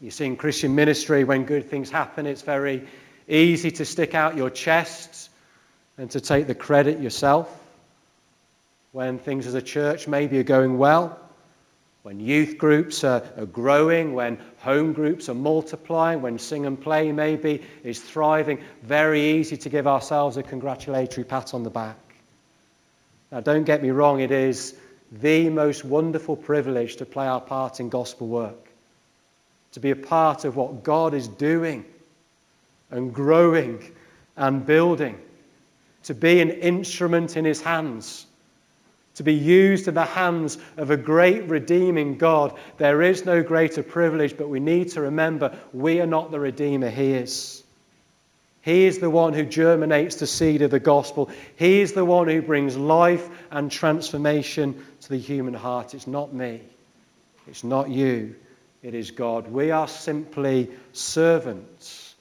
you 0.00 0.10
see 0.10 0.24
in 0.24 0.36
Christian 0.36 0.74
ministry, 0.74 1.24
when 1.24 1.44
good 1.44 1.68
things 1.68 1.90
happen, 1.90 2.26
it's 2.26 2.42
very 2.42 2.86
easy 3.28 3.70
to 3.72 3.84
stick 3.84 4.14
out 4.14 4.36
your 4.36 4.50
chest 4.50 5.30
and 5.98 6.10
to 6.12 6.20
take 6.20 6.46
the 6.46 6.54
credit 6.54 7.00
yourself. 7.00 7.48
When 8.92 9.18
things 9.18 9.46
as 9.46 9.54
a 9.54 9.62
church 9.62 10.06
maybe 10.06 10.38
are 10.38 10.44
going 10.44 10.78
well, 10.78 11.18
when 12.02 12.18
youth 12.18 12.58
groups 12.58 13.04
are, 13.04 13.22
are, 13.36 13.46
growing, 13.46 14.14
when 14.14 14.38
home 14.58 14.92
groups 14.92 15.28
are 15.28 15.34
multiplying, 15.34 16.20
when 16.20 16.38
sing 16.38 16.66
and 16.66 16.80
play 16.80 17.12
maybe 17.12 17.62
is 17.84 18.00
thriving, 18.00 18.58
very 18.82 19.38
easy 19.38 19.56
to 19.58 19.68
give 19.68 19.86
ourselves 19.86 20.36
a 20.36 20.42
congratulatory 20.42 21.24
pat 21.24 21.54
on 21.54 21.62
the 21.62 21.70
back. 21.70 21.96
Now, 23.30 23.40
don't 23.40 23.64
get 23.64 23.82
me 23.82 23.90
wrong, 23.90 24.20
it 24.20 24.32
is 24.32 24.74
the 25.20 25.50
most 25.50 25.84
wonderful 25.84 26.36
privilege 26.36 26.96
to 26.96 27.06
play 27.06 27.26
our 27.26 27.40
part 27.40 27.80
in 27.80 27.88
gospel 27.88 28.28
work, 28.28 28.68
to 29.72 29.80
be 29.80 29.90
a 29.90 29.96
part 29.96 30.44
of 30.44 30.56
what 30.56 30.82
God 30.82 31.14
is 31.14 31.28
doing 31.28 31.84
and 32.90 33.12
growing 33.12 33.82
and 34.36 34.64
building, 34.64 35.18
to 36.04 36.14
be 36.14 36.40
an 36.40 36.50
instrument 36.50 37.36
in 37.36 37.44
His 37.44 37.60
hands 37.60 38.26
to 39.14 39.22
be 39.22 39.34
used 39.34 39.88
in 39.88 39.94
the 39.94 40.04
hands 40.04 40.58
of 40.76 40.90
a 40.90 40.96
great 40.96 41.44
redeeming 41.48 42.16
God. 42.16 42.54
There 42.78 43.02
is 43.02 43.26
no 43.26 43.42
greater 43.42 43.82
privilege, 43.82 44.36
but 44.36 44.48
we 44.48 44.60
need 44.60 44.90
to 44.90 45.02
remember 45.02 45.56
we 45.72 46.00
are 46.00 46.06
not 46.06 46.30
the 46.30 46.40
Redeemer, 46.40 46.90
He 46.90 47.12
is. 47.12 47.61
He 48.62 48.86
is 48.86 48.98
the 48.98 49.10
one 49.10 49.34
who 49.34 49.44
germinates 49.44 50.16
the 50.16 50.26
seed 50.26 50.62
of 50.62 50.70
the 50.70 50.80
gospel. 50.80 51.30
He 51.56 51.80
is 51.80 51.92
the 51.92 52.04
one 52.04 52.28
who 52.28 52.40
brings 52.40 52.76
life 52.76 53.28
and 53.50 53.70
transformation 53.70 54.84
to 55.02 55.08
the 55.08 55.18
human 55.18 55.54
heart. 55.54 55.94
It's 55.94 56.06
not 56.06 56.32
me. 56.32 56.60
It's 57.48 57.64
not 57.64 57.90
you. 57.90 58.36
It 58.82 58.94
is 58.94 59.10
God. 59.10 59.48
We 59.48 59.72
are 59.72 59.88
simply 59.88 60.70
servants 60.92 62.14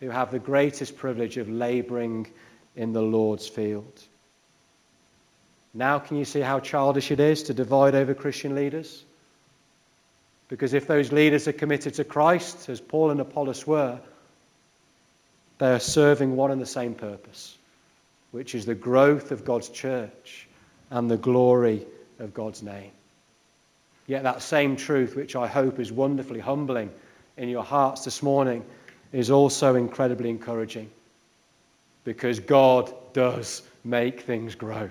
who 0.00 0.10
have 0.10 0.30
the 0.30 0.38
greatest 0.38 0.98
privilege 0.98 1.38
of 1.38 1.48
laboring 1.48 2.26
in 2.76 2.92
the 2.92 3.02
Lord's 3.02 3.48
field. 3.48 4.02
Now, 5.72 5.98
can 5.98 6.18
you 6.18 6.24
see 6.24 6.40
how 6.40 6.60
childish 6.60 7.10
it 7.10 7.20
is 7.20 7.44
to 7.44 7.54
divide 7.54 7.94
over 7.94 8.12
Christian 8.12 8.54
leaders? 8.54 9.02
Because 10.48 10.74
if 10.74 10.86
those 10.86 11.12
leaders 11.12 11.46
are 11.48 11.52
committed 11.52 11.94
to 11.94 12.04
Christ, 12.04 12.68
as 12.68 12.80
Paul 12.80 13.10
and 13.10 13.20
Apollos 13.20 13.66
were, 13.66 14.00
they 15.60 15.70
are 15.72 15.78
serving 15.78 16.34
one 16.34 16.50
and 16.50 16.60
the 16.60 16.66
same 16.66 16.94
purpose, 16.94 17.56
which 18.32 18.54
is 18.54 18.64
the 18.64 18.74
growth 18.74 19.30
of 19.30 19.44
God's 19.44 19.68
church 19.68 20.48
and 20.90 21.08
the 21.08 21.18
glory 21.18 21.86
of 22.18 22.32
God's 22.32 22.62
name. 22.62 22.90
Yet 24.06 24.22
that 24.22 24.40
same 24.42 24.74
truth, 24.74 25.14
which 25.14 25.36
I 25.36 25.46
hope 25.46 25.78
is 25.78 25.92
wonderfully 25.92 26.40
humbling 26.40 26.90
in 27.36 27.50
your 27.50 27.62
hearts 27.62 28.06
this 28.06 28.22
morning, 28.22 28.64
is 29.12 29.30
also 29.30 29.74
incredibly 29.74 30.30
encouraging 30.30 30.90
because 32.04 32.40
God 32.40 32.90
does 33.12 33.62
make 33.84 34.22
things 34.22 34.54
grow. 34.54 34.88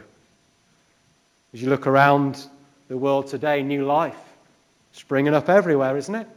As 1.51 1.63
you 1.63 1.69
look 1.69 1.88
around 1.88 2.45
the 2.89 2.97
world 2.97 3.27
today, 3.27 3.63
new 3.63 3.85
life 3.85 4.15
springing 4.91 5.33
up 5.33 5.49
everywhere, 5.49 5.97
isn't 5.97 6.13
it? 6.13 6.27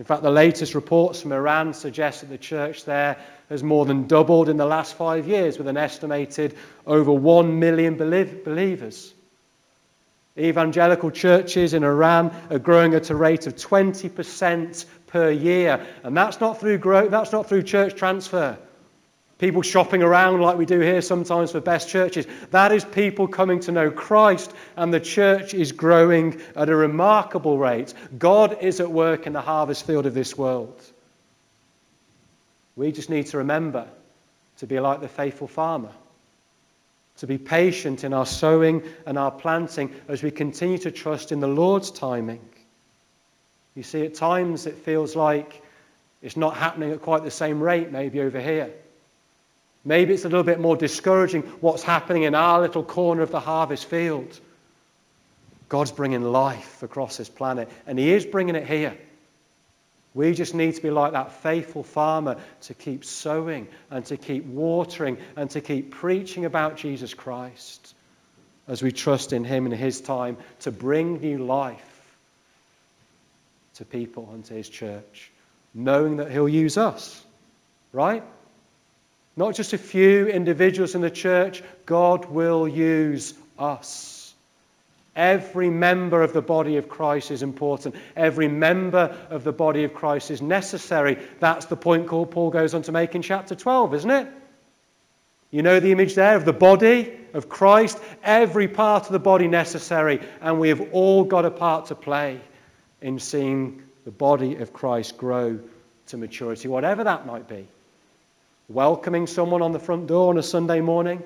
In 0.00 0.06
fact, 0.06 0.22
the 0.22 0.30
latest 0.30 0.74
reports 0.74 1.20
from 1.20 1.32
Iran 1.32 1.74
suggest 1.74 2.22
that 2.22 2.30
the 2.30 2.38
church 2.38 2.86
there 2.86 3.18
has 3.50 3.62
more 3.62 3.84
than 3.84 4.06
doubled 4.06 4.48
in 4.48 4.56
the 4.56 4.64
last 4.64 4.94
five 4.94 5.28
years, 5.28 5.58
with 5.58 5.68
an 5.68 5.76
estimated 5.76 6.56
over 6.86 7.12
one 7.12 7.58
million 7.58 7.96
believers. 7.98 9.12
Evangelical 10.38 11.10
churches 11.10 11.74
in 11.74 11.84
Iran 11.84 12.34
are 12.48 12.58
growing 12.58 12.94
at 12.94 13.10
a 13.10 13.14
rate 13.14 13.46
of 13.46 13.56
20% 13.56 14.86
per 15.08 15.30
year. 15.30 15.86
And 16.02 16.16
that's 16.16 16.40
not 16.40 16.58
through 16.58 16.78
that's 17.10 17.32
not 17.32 17.46
through 17.46 17.64
church 17.64 17.94
transfer. 17.94 18.56
People 19.40 19.62
shopping 19.62 20.02
around 20.02 20.40
like 20.40 20.58
we 20.58 20.66
do 20.66 20.80
here 20.80 21.00
sometimes 21.00 21.52
for 21.52 21.60
best 21.60 21.88
churches. 21.88 22.26
That 22.50 22.72
is 22.72 22.84
people 22.84 23.26
coming 23.26 23.60
to 23.60 23.72
know 23.72 23.90
Christ, 23.90 24.52
and 24.76 24.92
the 24.92 25.00
church 25.00 25.54
is 25.54 25.72
growing 25.72 26.40
at 26.54 26.68
a 26.68 26.76
remarkable 26.76 27.58
rate. 27.58 27.94
God 28.18 28.58
is 28.60 28.80
at 28.80 28.90
work 28.90 29.26
in 29.26 29.32
the 29.32 29.40
harvest 29.40 29.86
field 29.86 30.04
of 30.04 30.12
this 30.12 30.36
world. 30.36 30.78
We 32.76 32.92
just 32.92 33.08
need 33.08 33.26
to 33.28 33.38
remember 33.38 33.88
to 34.58 34.66
be 34.66 34.78
like 34.78 35.00
the 35.00 35.08
faithful 35.08 35.48
farmer 35.48 35.90
to 37.20 37.26
be 37.26 37.36
patient 37.36 38.02
in 38.02 38.14
our 38.14 38.24
sowing 38.24 38.82
and 39.04 39.18
our 39.18 39.30
planting 39.30 39.94
as 40.08 40.22
we 40.22 40.30
continue 40.30 40.78
to 40.78 40.90
trust 40.90 41.32
in 41.32 41.40
the 41.40 41.46
Lord's 41.46 41.90
timing. 41.90 42.40
You 43.74 43.82
see, 43.82 44.06
at 44.06 44.14
times 44.14 44.64
it 44.64 44.74
feels 44.74 45.14
like 45.14 45.62
it's 46.22 46.36
not 46.36 46.56
happening 46.56 46.92
at 46.92 47.02
quite 47.02 47.22
the 47.22 47.30
same 47.30 47.62
rate, 47.62 47.92
maybe 47.92 48.20
over 48.20 48.40
here. 48.40 48.70
Maybe 49.84 50.14
it's 50.14 50.24
a 50.24 50.28
little 50.28 50.44
bit 50.44 50.60
more 50.60 50.76
discouraging 50.76 51.42
what's 51.60 51.82
happening 51.82 52.24
in 52.24 52.34
our 52.34 52.60
little 52.60 52.84
corner 52.84 53.22
of 53.22 53.30
the 53.30 53.40
harvest 53.40 53.86
field. 53.86 54.38
God's 55.68 55.92
bringing 55.92 56.22
life 56.22 56.82
across 56.82 57.16
this 57.16 57.28
planet, 57.28 57.70
and 57.86 57.98
He 57.98 58.12
is 58.12 58.26
bringing 58.26 58.56
it 58.56 58.66
here. 58.66 58.96
We 60.12 60.34
just 60.34 60.54
need 60.54 60.74
to 60.74 60.82
be 60.82 60.90
like 60.90 61.12
that 61.12 61.32
faithful 61.42 61.84
farmer 61.84 62.36
to 62.62 62.74
keep 62.74 63.04
sowing 63.04 63.68
and 63.90 64.04
to 64.06 64.16
keep 64.16 64.44
watering 64.44 65.18
and 65.36 65.48
to 65.50 65.60
keep 65.60 65.92
preaching 65.92 66.44
about 66.44 66.76
Jesus 66.76 67.14
Christ 67.14 67.94
as 68.66 68.82
we 68.82 68.90
trust 68.90 69.32
in 69.32 69.44
Him 69.44 69.66
and 69.66 69.74
His 69.74 70.00
time 70.00 70.36
to 70.60 70.72
bring 70.72 71.20
new 71.20 71.38
life 71.38 71.86
to 73.76 73.84
people 73.84 74.28
and 74.34 74.44
to 74.46 74.54
His 74.54 74.68
church, 74.68 75.30
knowing 75.72 76.16
that 76.16 76.30
He'll 76.30 76.48
use 76.48 76.76
us, 76.76 77.22
right? 77.92 78.24
Not 79.40 79.54
just 79.54 79.72
a 79.72 79.78
few 79.78 80.26
individuals 80.26 80.94
in 80.94 81.00
the 81.00 81.10
church, 81.10 81.62
God 81.86 82.26
will 82.26 82.68
use 82.68 83.32
us. 83.58 84.34
Every 85.16 85.70
member 85.70 86.22
of 86.22 86.34
the 86.34 86.42
body 86.42 86.76
of 86.76 86.90
Christ 86.90 87.30
is 87.30 87.42
important. 87.42 87.94
Every 88.16 88.48
member 88.48 89.16
of 89.30 89.42
the 89.42 89.52
body 89.52 89.84
of 89.84 89.94
Christ 89.94 90.30
is 90.30 90.42
necessary. 90.42 91.16
That's 91.38 91.64
the 91.64 91.76
point 91.76 92.06
Paul 92.06 92.50
goes 92.50 92.74
on 92.74 92.82
to 92.82 92.92
make 92.92 93.14
in 93.14 93.22
chapter 93.22 93.54
12, 93.54 93.94
isn't 93.94 94.10
it? 94.10 94.28
You 95.50 95.62
know 95.62 95.80
the 95.80 95.92
image 95.92 96.16
there 96.16 96.36
of 96.36 96.44
the 96.44 96.52
body 96.52 97.10
of 97.32 97.48
Christ, 97.48 97.98
every 98.22 98.68
part 98.68 99.06
of 99.06 99.12
the 99.12 99.18
body 99.18 99.48
necessary, 99.48 100.20
and 100.42 100.60
we 100.60 100.68
have 100.68 100.82
all 100.92 101.24
got 101.24 101.46
a 101.46 101.50
part 101.50 101.86
to 101.86 101.94
play 101.94 102.38
in 103.00 103.18
seeing 103.18 103.82
the 104.04 104.10
body 104.10 104.56
of 104.56 104.74
Christ 104.74 105.16
grow 105.16 105.58
to 106.08 106.18
maturity, 106.18 106.68
whatever 106.68 107.04
that 107.04 107.24
might 107.24 107.48
be. 107.48 107.66
Welcoming 108.70 109.26
someone 109.26 109.62
on 109.62 109.72
the 109.72 109.80
front 109.80 110.06
door 110.06 110.30
on 110.30 110.38
a 110.38 110.44
Sunday 110.44 110.80
morning, 110.80 111.24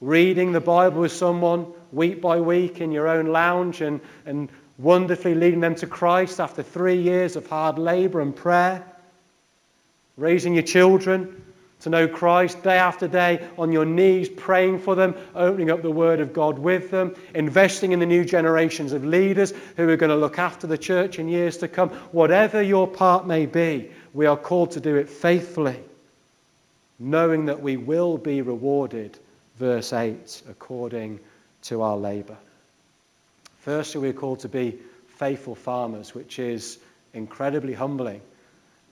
reading 0.00 0.52
the 0.52 0.62
Bible 0.62 1.02
with 1.02 1.12
someone 1.12 1.66
week 1.92 2.22
by 2.22 2.40
week 2.40 2.80
in 2.80 2.90
your 2.90 3.06
own 3.06 3.26
lounge 3.26 3.82
and, 3.82 4.00
and 4.24 4.48
wonderfully 4.78 5.34
leading 5.34 5.60
them 5.60 5.74
to 5.74 5.86
Christ 5.86 6.40
after 6.40 6.62
three 6.62 7.02
years 7.02 7.36
of 7.36 7.46
hard 7.48 7.78
labor 7.78 8.22
and 8.22 8.34
prayer, 8.34 8.82
raising 10.16 10.54
your 10.54 10.62
children 10.62 11.44
to 11.80 11.90
know 11.90 12.08
Christ 12.08 12.62
day 12.62 12.78
after 12.78 13.06
day 13.06 13.46
on 13.58 13.70
your 13.70 13.84
knees, 13.84 14.30
praying 14.30 14.78
for 14.78 14.94
them, 14.94 15.14
opening 15.34 15.70
up 15.70 15.82
the 15.82 15.90
Word 15.90 16.20
of 16.20 16.32
God 16.32 16.58
with 16.58 16.90
them, 16.90 17.14
investing 17.34 17.92
in 17.92 18.00
the 18.00 18.06
new 18.06 18.24
generations 18.24 18.94
of 18.94 19.04
leaders 19.04 19.52
who 19.76 19.86
are 19.86 19.96
going 19.98 20.08
to 20.08 20.16
look 20.16 20.38
after 20.38 20.66
the 20.66 20.78
church 20.78 21.18
in 21.18 21.28
years 21.28 21.58
to 21.58 21.68
come. 21.68 21.90
Whatever 21.90 22.62
your 22.62 22.88
part 22.88 23.26
may 23.26 23.44
be, 23.44 23.90
we 24.14 24.24
are 24.24 24.38
called 24.38 24.70
to 24.70 24.80
do 24.80 24.96
it 24.96 25.10
faithfully, 25.10 25.78
knowing 27.02 27.46
that 27.46 27.60
we 27.60 27.76
will 27.76 28.16
be 28.16 28.42
rewarded 28.42 29.18
verse 29.58 29.92
8, 29.92 30.42
according 30.48 31.18
to 31.62 31.82
our 31.82 31.96
labour. 31.96 32.36
Firstly, 33.58 34.00
we're 34.00 34.12
called 34.12 34.40
to 34.40 34.48
be 34.48 34.78
faithful 35.16 35.56
farmers, 35.56 36.14
which 36.14 36.38
is 36.38 36.78
incredibly 37.12 37.74
humbling 37.74 38.20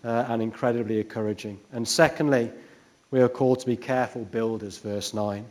uh, 0.04 0.26
and 0.28 0.42
incredibly 0.42 0.98
encouraging. 0.98 1.58
And 1.72 1.86
secondly, 1.86 2.50
we 3.12 3.20
are 3.20 3.28
called 3.28 3.60
to 3.60 3.66
be 3.66 3.76
careful 3.76 4.24
builders, 4.24 4.78
verse 4.78 5.14
9. 5.14 5.44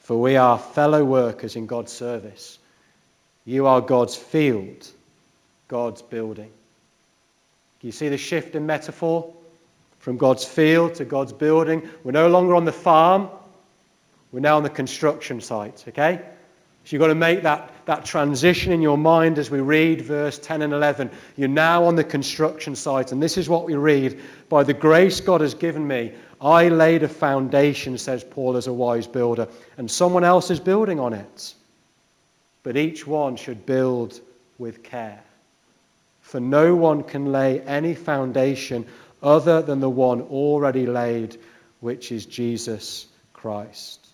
For 0.00 0.20
we 0.20 0.36
are 0.36 0.58
fellow 0.58 1.04
workers 1.04 1.54
in 1.54 1.66
God's 1.66 1.92
service. 1.92 2.58
You 3.44 3.66
are 3.66 3.80
God's 3.80 4.16
field, 4.16 4.88
God's 5.68 6.02
building. 6.02 6.50
You 7.80 7.92
see 7.92 8.08
the 8.08 8.18
shift 8.18 8.56
in 8.56 8.66
metaphor? 8.66 9.32
From 10.08 10.16
God's 10.16 10.42
field 10.42 10.94
to 10.94 11.04
God's 11.04 11.34
building. 11.34 11.86
We're 12.02 12.12
no 12.12 12.30
longer 12.30 12.54
on 12.54 12.64
the 12.64 12.72
farm, 12.72 13.28
we're 14.32 14.40
now 14.40 14.56
on 14.56 14.62
the 14.62 14.70
construction 14.70 15.38
site, 15.38 15.84
okay? 15.88 16.22
So 16.84 16.96
you've 16.96 17.00
got 17.00 17.08
to 17.08 17.14
make 17.14 17.42
that, 17.42 17.70
that 17.84 18.06
transition 18.06 18.72
in 18.72 18.80
your 18.80 18.96
mind 18.96 19.38
as 19.38 19.50
we 19.50 19.60
read 19.60 20.00
verse 20.00 20.38
10 20.38 20.62
and 20.62 20.72
11. 20.72 21.10
You're 21.36 21.48
now 21.48 21.84
on 21.84 21.94
the 21.94 22.04
construction 22.04 22.74
site, 22.74 23.12
and 23.12 23.22
this 23.22 23.36
is 23.36 23.50
what 23.50 23.66
we 23.66 23.74
read 23.74 24.18
By 24.48 24.62
the 24.62 24.72
grace 24.72 25.20
God 25.20 25.42
has 25.42 25.52
given 25.52 25.86
me, 25.86 26.14
I 26.40 26.68
laid 26.68 27.02
a 27.02 27.08
foundation, 27.08 27.98
says 27.98 28.24
Paul, 28.24 28.56
as 28.56 28.66
a 28.66 28.72
wise 28.72 29.06
builder, 29.06 29.46
and 29.76 29.90
someone 29.90 30.24
else 30.24 30.50
is 30.50 30.58
building 30.58 30.98
on 30.98 31.12
it. 31.12 31.54
But 32.62 32.78
each 32.78 33.06
one 33.06 33.36
should 33.36 33.66
build 33.66 34.22
with 34.56 34.82
care. 34.82 35.22
For 36.22 36.40
no 36.40 36.74
one 36.74 37.02
can 37.02 37.30
lay 37.30 37.60
any 37.62 37.94
foundation 37.94 38.86
other 39.22 39.62
than 39.62 39.80
the 39.80 39.90
one 39.90 40.22
already 40.22 40.86
laid, 40.86 41.38
which 41.80 42.12
is 42.12 42.26
Jesus 42.26 43.06
Christ. 43.32 44.04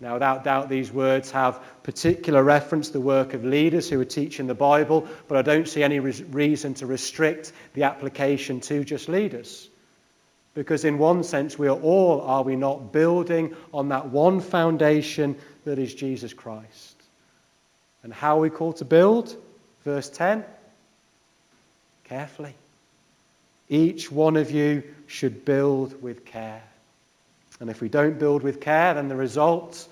Now, 0.00 0.14
without 0.14 0.44
doubt, 0.44 0.68
these 0.68 0.92
words 0.92 1.32
have 1.32 1.60
particular 1.82 2.42
reference 2.42 2.88
to 2.88 2.92
the 2.92 3.00
work 3.00 3.34
of 3.34 3.44
leaders 3.44 3.90
who 3.90 4.00
are 4.00 4.04
teaching 4.04 4.46
the 4.46 4.54
Bible, 4.54 5.08
but 5.26 5.36
I 5.36 5.42
don't 5.42 5.66
see 5.66 5.82
any 5.82 5.98
reason 5.98 6.74
to 6.74 6.86
restrict 6.86 7.52
the 7.74 7.82
application 7.82 8.60
to 8.60 8.84
just 8.84 9.08
leaders. 9.08 9.68
Because, 10.54 10.84
in 10.84 10.98
one 10.98 11.24
sense, 11.24 11.58
we 11.58 11.66
are 11.68 11.76
all, 11.76 12.20
are 12.20 12.42
we 12.42 12.54
not, 12.54 12.92
building 12.92 13.56
on 13.74 13.88
that 13.88 14.08
one 14.08 14.40
foundation 14.40 15.36
that 15.64 15.78
is 15.78 15.94
Jesus 15.94 16.32
Christ? 16.32 16.94
And 18.04 18.12
how 18.12 18.38
are 18.38 18.42
we 18.42 18.50
called 18.50 18.76
to 18.76 18.84
build? 18.84 19.36
Verse 19.84 20.08
10 20.10 20.44
carefully. 22.04 22.54
Each 23.68 24.10
one 24.10 24.36
of 24.36 24.50
you 24.50 24.82
should 25.06 25.44
build 25.44 26.02
with 26.02 26.24
care. 26.24 26.62
And 27.60 27.70
if 27.70 27.80
we 27.80 27.88
don't 27.88 28.18
build 28.18 28.42
with 28.42 28.60
care, 28.60 28.94
then 28.94 29.08
the 29.08 29.16
result 29.16 29.86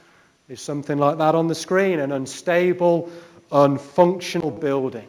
is 0.48 0.60
something 0.60 0.98
like 0.98 1.18
that 1.18 1.34
on 1.34 1.48
the 1.48 1.54
screen 1.54 1.98
an 1.98 2.12
unstable, 2.12 3.10
unfunctional 3.50 4.58
building. 4.58 5.06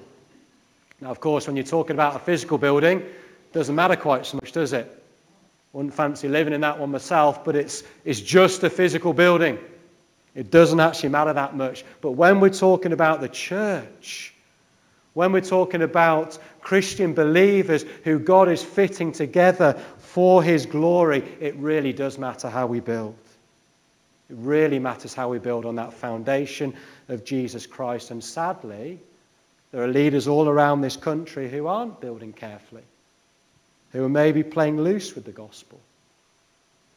Now, 1.00 1.12
of 1.12 1.20
course, 1.20 1.46
when 1.46 1.56
you're 1.56 1.66
talking 1.66 1.96
about 1.96 2.16
a 2.16 2.20
physical 2.20 2.58
building, 2.58 3.02
it 3.02 3.54
doesn't 3.54 3.76
matter 3.76 3.96
quite 3.96 4.26
so 4.26 4.38
much, 4.38 4.52
does 4.52 4.74
it? 4.74 4.92
Wouldn't 5.74 5.94
fancy 5.94 6.28
living 6.28 6.54
in 6.54 6.62
that 6.62 6.80
one 6.80 6.92
myself, 6.92 7.46
but 7.46 7.56
it's, 7.56 7.84
it's 8.04 8.20
just 8.20 8.64
a 8.64 8.70
physical 8.70 9.14
building. 9.14 9.60
It 10.34 10.50
doesn't 10.50 10.80
actually 10.80 11.10
matter 11.10 11.34
that 11.34 11.56
much. 11.56 11.86
But 12.02 12.12
when 12.12 12.40
we're 12.40 12.50
talking 12.50 12.94
about 12.94 13.22
the 13.22 13.30
church, 13.30 14.34
when 15.18 15.32
we're 15.32 15.42
talking 15.42 15.82
about 15.82 16.38
Christian 16.62 17.16
believers 17.16 17.84
who 18.04 18.20
God 18.20 18.50
is 18.50 18.62
fitting 18.62 19.12
together 19.12 19.74
for 19.98 20.44
His 20.44 20.68
glory, 20.68 21.24
it 21.40 21.56
really 21.56 21.92
does 21.92 22.20
matter 22.20 22.52
how 22.52 22.68
we 22.68 22.82
build. 22.82 23.16
It 24.30 24.36
really 24.38 24.78
matters 24.78 25.16
how 25.16 25.30
we 25.30 25.40
build 25.40 25.66
on 25.66 25.78
that 25.78 25.94
foundation 25.94 26.76
of 27.10 27.26
Jesus 27.26 27.66
Christ. 27.66 28.12
And 28.12 28.24
sadly, 28.24 29.00
there 29.72 29.82
are 29.82 29.88
leaders 29.88 30.28
all 30.28 30.48
around 30.48 30.82
this 30.82 30.98
country 30.98 31.50
who 31.50 31.66
aren't 31.66 32.00
building 32.00 32.32
carefully, 32.32 32.84
who 33.94 34.06
are 34.06 34.10
maybe 34.10 34.44
playing 34.44 34.80
loose 34.80 35.16
with 35.16 35.26
the 35.26 35.32
gospel. 35.32 35.80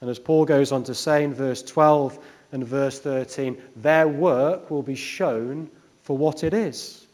And 0.03 0.11
as 0.11 0.19
Paul 0.19 0.45
goes 0.45 0.73
on 0.73 0.85
to 0.85 0.95
say 0.95 1.25
in 1.25 1.33
verse 1.33 1.63
12 1.63 2.19
and 2.53 2.67
verse 2.67 3.01
13, 3.01 3.57
their 3.77 4.07
work 4.07 4.71
will 4.71 4.83
be 4.83 4.95
shown 4.95 5.71
for 6.03 6.19
what 6.19 6.45
it 6.45 6.53
is. 6.53 7.07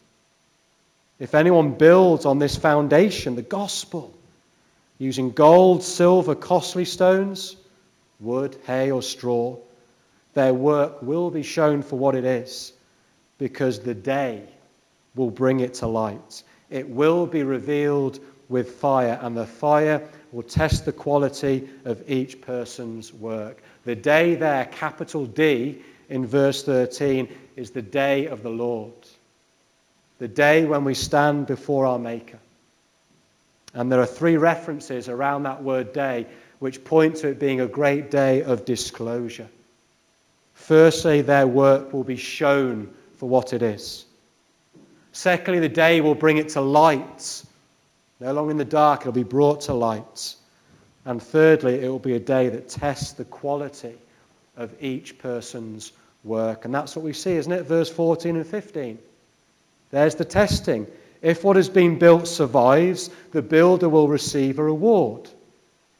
If 1.18 1.34
anyone 1.34 1.72
builds 1.72 2.26
on 2.26 2.38
this 2.38 2.56
foundation, 2.56 3.36
the 3.36 3.42
gospel, 3.42 4.12
using 4.98 5.30
gold, 5.30 5.82
silver, 5.82 6.34
costly 6.34 6.84
stones, 6.84 7.56
wood, 8.20 8.56
hay, 8.66 8.90
or 8.90 9.02
straw. 9.02 9.56
Their 10.34 10.54
work 10.54 11.02
will 11.02 11.30
be 11.30 11.42
shown 11.42 11.82
for 11.82 11.98
what 11.98 12.14
it 12.14 12.24
is, 12.24 12.72
because 13.38 13.80
the 13.80 13.94
day 13.94 14.42
will 15.14 15.30
bring 15.30 15.60
it 15.60 15.74
to 15.74 15.86
light. 15.86 16.42
It 16.70 16.88
will 16.88 17.26
be 17.26 17.42
revealed 17.42 18.20
with 18.48 18.72
fire, 18.72 19.18
and 19.22 19.36
the 19.36 19.46
fire 19.46 20.06
will 20.32 20.42
test 20.42 20.84
the 20.84 20.92
quality 20.92 21.68
of 21.84 22.02
each 22.08 22.40
person's 22.40 23.12
work. 23.12 23.62
The 23.84 23.94
day 23.94 24.34
there, 24.34 24.66
capital 24.66 25.26
D, 25.26 25.82
in 26.08 26.26
verse 26.26 26.62
13 26.62 27.28
is 27.56 27.70
the 27.70 27.82
day 27.82 28.26
of 28.26 28.42
the 28.42 28.50
Lord, 28.50 28.92
the 30.18 30.28
day 30.28 30.64
when 30.64 30.84
we 30.84 30.94
stand 30.94 31.46
before 31.46 31.86
our 31.86 31.98
Maker. 31.98 32.38
And 33.74 33.92
there 33.92 34.00
are 34.00 34.06
three 34.06 34.36
references 34.36 35.08
around 35.08 35.42
that 35.42 35.62
word 35.62 35.92
day 35.92 36.26
which 36.58 36.84
point 36.84 37.16
to 37.16 37.28
it 37.28 37.38
being 37.38 37.60
a 37.60 37.66
great 37.66 38.10
day 38.10 38.42
of 38.42 38.64
disclosure. 38.64 39.48
Firstly, 40.54 41.20
their 41.20 41.46
work 41.46 41.92
will 41.92 42.04
be 42.04 42.16
shown 42.16 42.88
for 43.18 43.28
what 43.28 43.52
it 43.52 43.62
is. 43.62 44.06
Secondly, 45.12 45.60
the 45.60 45.68
day 45.68 46.00
will 46.00 46.14
bring 46.14 46.38
it 46.38 46.50
to 46.50 46.60
light. 46.60 47.44
No 48.20 48.32
longer 48.32 48.50
in 48.50 48.56
the 48.56 48.64
dark, 48.64 49.02
it'll 49.02 49.12
be 49.12 49.22
brought 49.22 49.62
to 49.62 49.74
light. 49.74 50.34
And 51.04 51.22
thirdly, 51.22 51.84
it 51.84 51.88
will 51.88 51.98
be 51.98 52.14
a 52.14 52.20
day 52.20 52.48
that 52.48 52.68
tests 52.68 53.12
the 53.12 53.24
quality 53.26 53.94
of 54.56 54.74
each 54.82 55.18
person's 55.18 55.92
work. 56.24 56.64
And 56.64 56.74
that's 56.74 56.96
what 56.96 57.04
we 57.04 57.12
see, 57.12 57.32
isn't 57.32 57.52
it? 57.52 57.62
Verse 57.64 57.90
14 57.90 58.36
and 58.36 58.46
15. 58.46 58.98
There's 59.90 60.14
the 60.14 60.24
testing. 60.24 60.86
If 61.22 61.44
what 61.44 61.56
has 61.56 61.68
been 61.68 61.98
built 61.98 62.28
survives, 62.28 63.10
the 63.32 63.42
builder 63.42 63.88
will 63.88 64.08
receive 64.08 64.58
a 64.58 64.64
reward. 64.64 65.28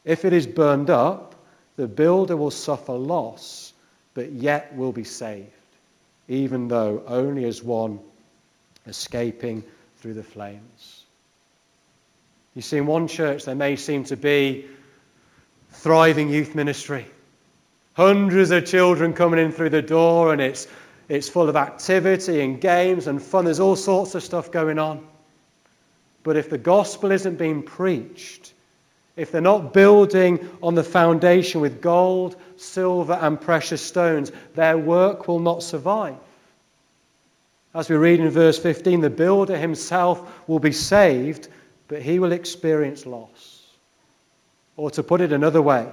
If 0.05 0.25
it 0.25 0.33
is 0.33 0.47
burned 0.47 0.91
up, 0.91 1.35
the 1.77 1.87
builder 1.87 2.37
will 2.37 2.51
suffer 2.51 2.93
loss, 2.93 3.73
but 4.15 4.31
yet 4.31 4.75
will 4.77 4.93
be 4.93 5.05
saved, 5.05 5.51
even 6.29 6.69
though 6.69 7.03
only 7.07 7.45
as 7.45 7.63
one 7.63 7.99
escaping 8.87 9.63
through 9.99 10.15
the 10.15 10.23
flames. 10.23 11.05
You 12.55 12.63
see, 12.63 12.79
in 12.79 12.87
one 12.87 13.09
church, 13.09 13.45
there 13.45 13.55
may 13.55 13.77
seem 13.77 14.05
to 14.05 14.17
be 14.17 14.65
thriving 15.73 16.31
youth 16.31 16.55
ministry. 16.55 17.07
Hundreds 17.95 18.51
of 18.51 18.65
children 18.65 19.13
coming 19.13 19.41
in 19.41 19.53
through 19.53 19.71
the 19.71 19.83
door, 19.83 20.33
and 20.33 20.41
it's, 20.41 20.67
it's 21.09 21.29
full 21.29 21.49
of 21.49 21.57
activity 21.57 22.41
and 22.41 22.61
games 22.61 23.07
and 23.07 23.23
fun. 23.23 23.45
There's 23.45 23.61
all 23.61 23.77
sorts 23.77 24.15
of 24.15 24.23
stuff 24.23 24.51
going 24.51 24.79
on. 24.79 25.07
But 26.25 26.37
if 26.37 26.51
the 26.51 26.59
gospel 26.59 27.13
isn't 27.13 27.39
being 27.39 27.63
preached, 27.63 28.53
if 29.15 29.31
they're 29.31 29.41
not 29.41 29.73
building 29.73 30.49
on 30.63 30.75
the 30.75 30.83
foundation 30.83 31.61
with 31.61 31.81
gold, 31.81 32.37
silver, 32.57 33.15
and 33.15 33.41
precious 33.41 33.81
stones, 33.81 34.33
their 34.55 34.77
work 34.77 35.29
will 35.29 35.39
not 35.39 35.63
survive. 35.63 36.17
As 37.75 37.89
we 37.89 37.97
read 37.97 38.21
in 38.21 38.29
verse 38.31 38.59
15, 38.59 39.01
the 39.01 39.11
builder 39.11 39.57
himself 39.57 40.49
will 40.49 40.59
be 40.59 40.73
saved, 40.73 41.49
but 41.89 42.03
he 42.03 42.19
will 42.19 42.33
experience 42.33 43.07
loss. 43.07 43.63
Or 44.77 44.91
to 44.91 45.03
put 45.03 45.21
it 45.21 45.33
another 45.33 45.63
way, 45.63 45.87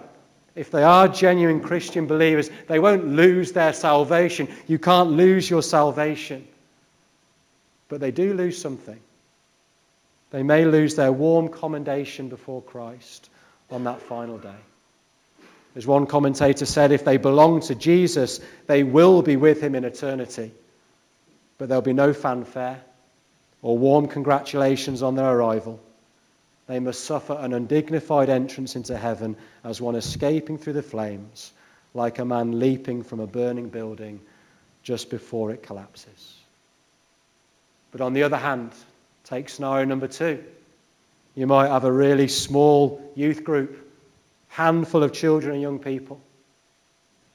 if 0.55 0.69
they 0.69 0.83
are 0.83 1.07
genuine 1.07 1.61
Christian 1.61 2.05
believers, 2.05 2.49
they 2.67 2.79
won't 2.79 3.07
lose 3.07 3.53
their 3.53 3.73
salvation. 3.73 4.47
You 4.67 4.77
can't 4.77 5.11
lose 5.11 5.49
your 5.49 5.63
salvation. 5.63 6.47
But 7.89 7.99
they 7.99 8.11
do 8.11 8.33
lose 8.33 8.61
something. 8.61 8.99
They 10.29 10.43
may 10.43 10.65
lose 10.65 10.95
their 10.95 11.11
warm 11.11 11.49
commendation 11.49 12.29
before 12.29 12.61
Christ 12.61 13.29
on 13.69 13.83
that 13.85 14.01
final 14.01 14.37
day. 14.37 14.55
As 15.75 15.87
one 15.87 16.05
commentator 16.05 16.65
said, 16.65 16.91
if 16.91 17.03
they 17.03 17.17
belong 17.17 17.61
to 17.61 17.75
Jesus, 17.75 18.39
they 18.67 18.83
will 18.83 19.23
be 19.23 19.37
with 19.37 19.61
him 19.61 19.73
in 19.73 19.85
eternity. 19.85 20.51
But 21.57 21.69
there'll 21.69 21.81
be 21.81 21.93
no 21.93 22.13
fanfare 22.13 22.79
or 23.63 23.77
warm 23.77 24.07
congratulations 24.07 25.01
on 25.01 25.15
their 25.15 25.31
arrival. 25.31 25.79
They 26.67 26.79
must 26.79 27.03
suffer 27.03 27.33
an 27.33 27.53
undignified 27.53 28.29
entrance 28.29 28.75
into 28.75 28.97
heaven 28.97 29.35
as 29.63 29.81
one 29.81 29.95
escaping 29.95 30.57
through 30.57 30.73
the 30.73 30.81
flames, 30.81 31.51
like 31.93 32.19
a 32.19 32.25
man 32.25 32.59
leaping 32.59 33.03
from 33.03 33.19
a 33.19 33.27
burning 33.27 33.69
building 33.69 34.19
just 34.81 35.09
before 35.09 35.51
it 35.51 35.63
collapses. 35.63 36.37
But 37.91 38.01
on 38.01 38.13
the 38.13 38.23
other 38.23 38.37
hand, 38.37 38.71
take 39.23 39.49
scenario 39.49 39.85
number 39.85 40.07
two. 40.07 40.43
You 41.35 41.47
might 41.47 41.67
have 41.67 41.83
a 41.83 41.91
really 41.91 42.27
small 42.27 43.11
youth 43.15 43.43
group, 43.43 43.77
handful 44.49 45.03
of 45.03 45.13
children 45.13 45.53
and 45.53 45.61
young 45.61 45.79
people. 45.79 46.21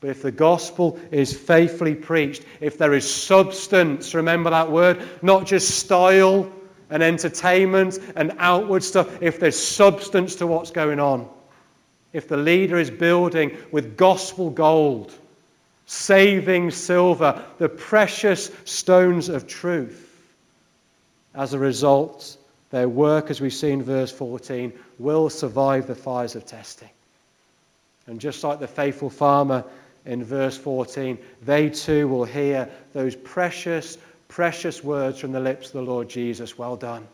But 0.01 0.11
if 0.11 0.23
the 0.23 0.31
gospel 0.31 0.99
is 1.11 1.37
faithfully 1.37 1.97
preached, 1.97 2.45
if 2.61 2.79
there 2.79 2.95
is 2.95 3.13
substance, 3.13 4.15
remember 4.15 4.51
that 4.51 4.71
word, 4.71 5.03
not 5.23 5.45
just 5.45 5.71
style 5.71 6.53
and 6.91 7.03
entertainment 7.03 7.99
and 8.17 8.33
outward 8.39 8.83
stuff, 8.83 9.23
if 9.23 9.39
there's 9.41 9.59
substance 9.59 10.37
to 10.37 10.47
what's 10.47 10.71
going 10.71 11.01
on, 11.01 11.29
if 12.13 12.29
the 12.29 12.37
leader 12.37 12.79
is 12.79 12.91
building 12.91 13.57
with 13.71 13.97
gospel 13.97 14.51
gold, 14.51 15.13
saving 15.87 16.71
silver, 16.71 17.43
the 17.59 17.69
precious 17.69 18.51
stones 18.65 19.29
of 19.29 19.47
truth, 19.47 20.05
as 21.35 21.53
a 21.55 21.59
result, 21.59 22.37
their 22.71 22.89
work, 22.89 23.31
as 23.31 23.41
we 23.41 23.51
see 23.51 23.71
in 23.71 23.83
verse 23.83 24.11
14, 24.11 24.73
will 24.99 25.31
survive 25.31 25.87
the 25.87 25.95
fires 25.95 26.35
of 26.35 26.45
testing. 26.45 26.89
And 28.07 28.21
just 28.21 28.43
like 28.43 28.59
the 28.59 28.67
faithful 28.67 29.11
farmer 29.11 29.65
in 30.05 30.25
verse 30.25 30.57
14, 30.57 31.19
they 31.45 31.69
too 31.69 32.09
will 32.09 32.25
hear 32.25 32.69
those 32.95 33.15
precious 33.15 33.99
precious 34.29 34.85
words 34.85 35.19
from 35.19 35.33
the 35.33 35.41
lips 35.41 35.67
of 35.69 35.73
the 35.73 35.83
Lord 35.83 36.09
Jesus. 36.09 36.57
Well 36.57 36.77
done. 36.77 37.07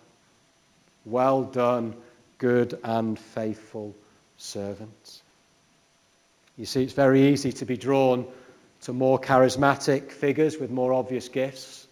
Well 1.05 1.44
done, 1.44 1.94
good 2.38 2.79
and 2.83 3.18
faithful 3.18 3.94
servant. 4.37 5.20
You 6.57 6.66
see, 6.66 6.83
it's 6.83 6.92
very 6.92 7.33
easy 7.33 7.53
to 7.53 7.64
be 7.64 7.77
drawn 7.77 8.27
to 8.83 8.92
more 8.92 9.18
charismatic 9.18 10.12
figures 10.12 10.59
with 10.59 10.70
more 10.70 10.92
obvious 10.92 11.29
gifts. 11.29 11.87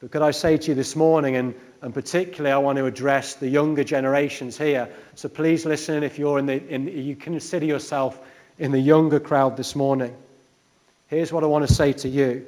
But 0.00 0.12
could 0.12 0.22
I 0.22 0.30
say 0.30 0.56
to 0.56 0.68
you 0.68 0.74
this 0.74 0.96
morning, 0.96 1.36
and, 1.36 1.54
and 1.82 1.92
particularly 1.92 2.52
I 2.52 2.58
want 2.58 2.78
to 2.78 2.86
address 2.86 3.34
the 3.34 3.48
younger 3.48 3.84
generations 3.84 4.56
here, 4.56 4.88
so 5.14 5.28
please 5.28 5.66
listen 5.66 6.02
if 6.02 6.18
you're 6.18 6.38
in 6.38 6.46
the, 6.46 6.66
in, 6.68 6.88
you 6.88 7.16
consider 7.16 7.66
yourself 7.66 8.18
in 8.58 8.72
the 8.72 8.80
younger 8.80 9.20
crowd 9.20 9.56
this 9.56 9.76
morning. 9.76 10.16
Here's 11.08 11.32
what 11.32 11.44
I 11.44 11.48
want 11.48 11.68
to 11.68 11.74
say 11.74 11.92
to 11.92 12.08
you. 12.08 12.46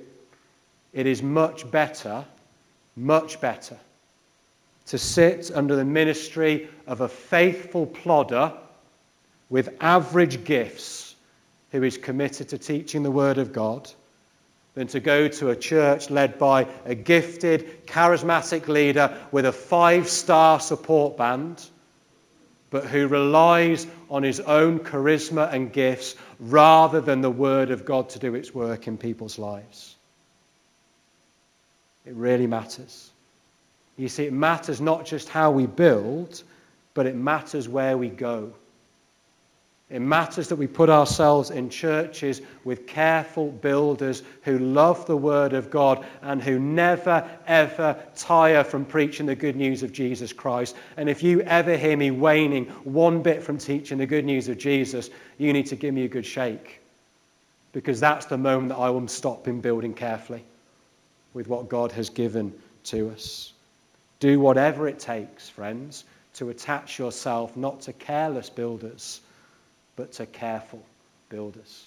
It 0.93 1.07
is 1.07 1.23
much 1.23 1.71
better, 1.71 2.25
much 2.97 3.41
better 3.41 3.77
to 4.87 4.99
sit 4.99 5.51
under 5.55 5.77
the 5.77 5.85
ministry 5.85 6.69
of 6.87 7.01
a 7.01 7.09
faithful 7.09 7.87
plodder 7.87 8.53
with 9.49 9.75
average 9.81 10.45
gifts 10.45 11.15
who 11.71 11.83
is 11.83 11.97
committed 11.97 12.49
to 12.51 12.59
teaching 12.59 13.03
the 13.03 13.11
Word 13.11 13.39
of 13.39 13.53
God 13.53 13.91
than 14.75 14.87
to 14.89 15.01
go 15.01 15.29
to 15.29 15.51
a 15.51 15.57
church 15.57 16.11
led 16.11 16.39
by 16.39 16.67
a 16.85 16.95
gifted, 16.95 17.87
charismatic 17.87 18.69
leader 18.69 19.17
with 19.31 19.47
a 19.47 19.53
five 19.53 20.09
star 20.09 20.59
support 20.61 21.17
band, 21.17 21.67
but 22.71 22.85
who 22.85 23.07
relies 23.07 23.87
on 24.11 24.23
his 24.23 24.41
own 24.41 24.79
charisma 24.79 25.53
and 25.53 25.73
gifts 25.73 26.17
rather 26.41 27.01
than 27.01 27.21
the 27.21 27.31
Word 27.31 27.71
of 27.71 27.85
God 27.85 28.09
to 28.11 28.19
do 28.19 28.35
its 28.35 28.55
work 28.55 28.87
in 28.87 28.97
people's 28.97 29.39
lives. 29.39 29.97
It 32.05 32.15
really 32.15 32.47
matters. 32.47 33.11
You 33.97 34.09
see, 34.09 34.25
it 34.25 34.33
matters 34.33 34.81
not 34.81 35.07
just 35.07 35.29
how 35.29 35.51
we 35.51 35.67
build, 35.67 36.43
but 36.95 37.07
it 37.07 37.15
matters 37.15 37.69
where 37.69 37.97
we 37.97 38.09
go. 38.09 38.53
It 39.91 40.01
matters 40.01 40.49
that 40.49 40.57
we 40.57 40.67
put 40.67 40.89
ourselves 40.89 41.51
in 41.51 41.69
churches 41.69 42.41
with 42.65 42.87
careful 42.87 43.51
builders 43.51 44.23
who 44.43 44.59
love 44.59 45.07
the 45.07 45.17
Word 45.17 45.53
of 45.53 45.71
God 45.71 46.07
and 46.23 46.43
who 46.43 46.59
never, 46.59 47.29
ever 47.47 48.03
tire 48.17 48.65
from 48.65 48.87
preaching 48.87 49.27
the 49.27 49.35
good 49.35 49.55
news 49.55 49.83
of 49.83 49.93
Jesus 49.93 50.33
Christ. 50.33 50.77
And 50.97 51.11
if 51.11 51.23
you 51.23 51.43
ever 51.43 51.77
hear 51.77 51.97
me 51.99 52.11
waning 52.11 52.65
one 52.85 53.23
bit 53.23 53.43
from 53.43 53.59
teaching 53.59 53.99
the 53.99 54.07
good 54.07 54.25
news 54.25 54.49
of 54.49 54.57
Jesus, 54.57 55.11
you 55.37 55.53
need 55.53 55.67
to 55.67 55.77
give 55.77 55.93
me 55.93 56.05
a 56.05 56.09
good 56.09 56.27
shake. 56.27 56.81
Because 57.75 58.01
that's 58.01 58.25
the 58.25 58.39
moment 58.39 58.71
that 58.71 58.79
I 58.79 58.89
will 58.89 59.07
stop 59.09 59.47
in 59.47 59.61
building 59.61 59.93
carefully 59.93 60.43
with 61.35 61.49
what 61.49 61.69
God 61.69 61.93
has 61.93 62.11
given 62.11 62.53
to 62.85 63.11
us. 63.11 63.53
Do 64.21 64.39
whatever 64.39 64.87
it 64.87 64.99
takes, 64.99 65.49
friends, 65.49 66.05
to 66.35 66.51
attach 66.51 66.99
yourself 66.99 67.57
not 67.57 67.83
to 67.83 67.93
careless 67.93 68.51
builders, 68.51 69.21
but 69.97 70.13
to 70.13 70.27
careful 70.27 70.83
builders. 71.29 71.85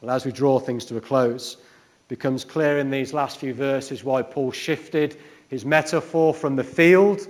Well, 0.00 0.14
as 0.14 0.24
we 0.24 0.32
draw 0.32 0.58
things 0.58 0.84
to 0.86 0.96
a 0.96 1.00
close, 1.00 1.54
it 1.54 2.08
becomes 2.08 2.44
clear 2.44 2.78
in 2.78 2.90
these 2.90 3.12
last 3.12 3.38
few 3.38 3.54
verses 3.54 4.04
why 4.04 4.22
Paul 4.22 4.52
shifted 4.52 5.16
his 5.48 5.64
metaphor 5.64 6.34
from 6.34 6.56
the 6.56 6.64
field 6.64 7.26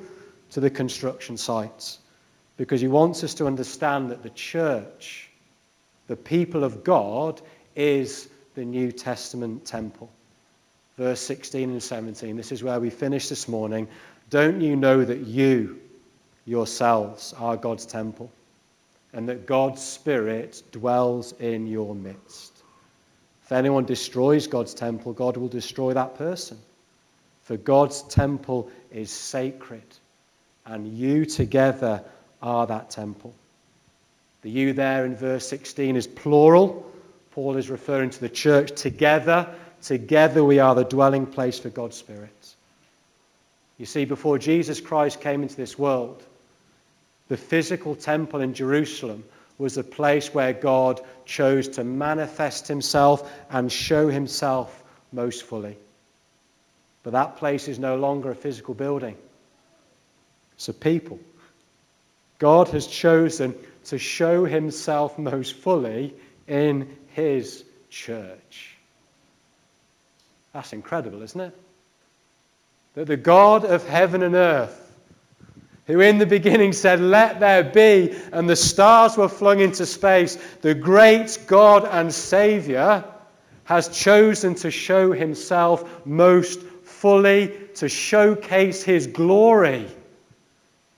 to 0.51 0.61
the 0.61 0.71
construction 0.71 1.37
sites. 1.37 1.99
Because 2.57 2.81
he 2.81 2.89
wants 2.89 3.23
us 3.23 3.35
to 3.35 3.47
understand 3.47 4.11
that 4.11 4.23
the 4.23 4.31
church, 4.31 5.29
the 6.07 6.17
people 6.17 6.65
of 6.65 6.83
God, 6.83 7.41
is 7.75 8.29
the 8.55 8.65
New 8.65 8.91
Testament 8.91 9.67
temple 9.67 10.11
verse 10.97 11.21
16 11.21 11.71
and 11.71 11.83
17. 11.83 12.37
This 12.37 12.53
is 12.53 12.63
where 12.63 12.81
we 12.81 12.91
finish 12.91 13.29
this 13.29 13.49
morning. 13.49 13.89
Don't 14.31 14.61
you 14.61 14.77
know 14.77 15.05
that 15.05 15.21
you 15.21 15.81
yourselves 16.47 17.35
are 17.39 17.57
God's 17.57 17.87
temple 17.87 18.31
and 19.13 19.29
that 19.29 19.47
God's 19.47 19.83
Spirit 19.83 20.63
dwells 20.73 21.33
in 21.33 21.67
your 21.67 21.95
midst? 21.95 22.53
If 23.45 23.53
anyone 23.53 23.85
destroys 23.85 24.47
God's 24.47 24.75
temple, 24.75 25.13
God 25.13 25.37
will 25.37 25.49
destroy 25.49 25.93
that 25.95 26.17
person. 26.17 26.59
For 27.45 27.57
God's 27.57 28.03
temple 28.03 28.69
is 28.91 29.09
sacred, 29.09 29.85
and 30.65 30.89
you 30.89 31.25
together 31.25 32.03
are 32.43 32.67
that 32.67 32.91
temple. 32.91 33.33
The 34.43 34.51
you 34.51 34.73
there 34.73 35.05
in 35.05 35.15
verse 35.15 35.47
16 35.49 35.95
is 35.95 36.09
plural. 36.09 36.91
Paul 37.31 37.57
is 37.57 37.71
referring 37.71 38.11
to 38.11 38.21
the 38.21 38.29
church 38.29 38.73
together. 38.73 39.49
Together 39.87 40.43
we 40.43 40.59
are 40.59 40.75
the 40.75 40.83
dwelling 40.83 41.27
place 41.27 41.61
for 41.61 41.69
God's 41.69 41.97
Spirit. 41.97 42.55
You 43.79 43.87
see, 43.87 44.05
before 44.05 44.37
Jesus 44.37 44.81
Christ 44.81 45.21
came 45.21 45.43
into 45.43 45.55
this 45.55 45.79
world, 45.79 46.21
the 47.29 47.37
physical 47.37 47.95
temple 47.95 48.41
in 48.41 48.53
Jerusalem 48.53 49.23
was 49.59 49.77
a 49.77 49.85
place 49.85 50.35
where 50.35 50.53
God 50.53 51.01
chose 51.25 51.69
to 51.69 51.85
manifest 51.85 52.67
himself 52.67 53.33
and 53.49 53.71
show 53.71 54.09
himself 54.09 54.83
most 55.13 55.45
fully. 55.45 55.77
But 57.05 57.13
that 57.13 57.37
place 57.37 57.69
is 57.69 57.79
no 57.79 57.95
longer 57.95 58.33
a 58.33 58.35
physical 58.35 58.75
building, 58.75 59.17
it's 60.57 60.69
a 60.69 60.75
people. 60.75 61.21
God 62.41 62.67
has 62.71 62.89
chosen 62.89 63.55
to 63.85 63.99
show 63.99 64.47
himself 64.47 65.17
most 65.17 65.55
fully 65.55 66.13
in 66.49 66.89
his 67.15 67.63
church. 67.89 68.76
That's 70.57 70.73
incredible, 70.73 71.21
isn't 71.21 71.39
it? 71.39 71.55
That 72.95 73.09
the 73.09 73.19
God 73.19 73.67
of 73.67 73.87
heaven 73.87 74.23
and 74.23 74.35
earth 74.35 74.91
who 75.87 76.01
in 76.01 76.17
the 76.17 76.25
beginning 76.25 76.73
said, 76.73 76.99
Let 76.99 77.41
there 77.41 77.63
be, 77.63 78.17
and 78.33 78.49
the 78.49 78.57
stars 78.57 79.19
were 79.19 79.29
flung 79.29 79.61
into 79.61 79.85
space, 79.85 80.39
the 80.63 80.75
great 80.75 81.45
God 81.47 81.85
and 81.85 82.13
Saviour 82.13 83.05
has 83.65 83.89
chosen 83.89 84.55
to 84.55 84.71
show 84.71 85.13
himself 85.13 86.07
most 86.07 86.63
fully, 86.63 87.53
to 87.75 87.91
showcase 87.91 88.83
his 88.83 89.09
glory 89.09 89.87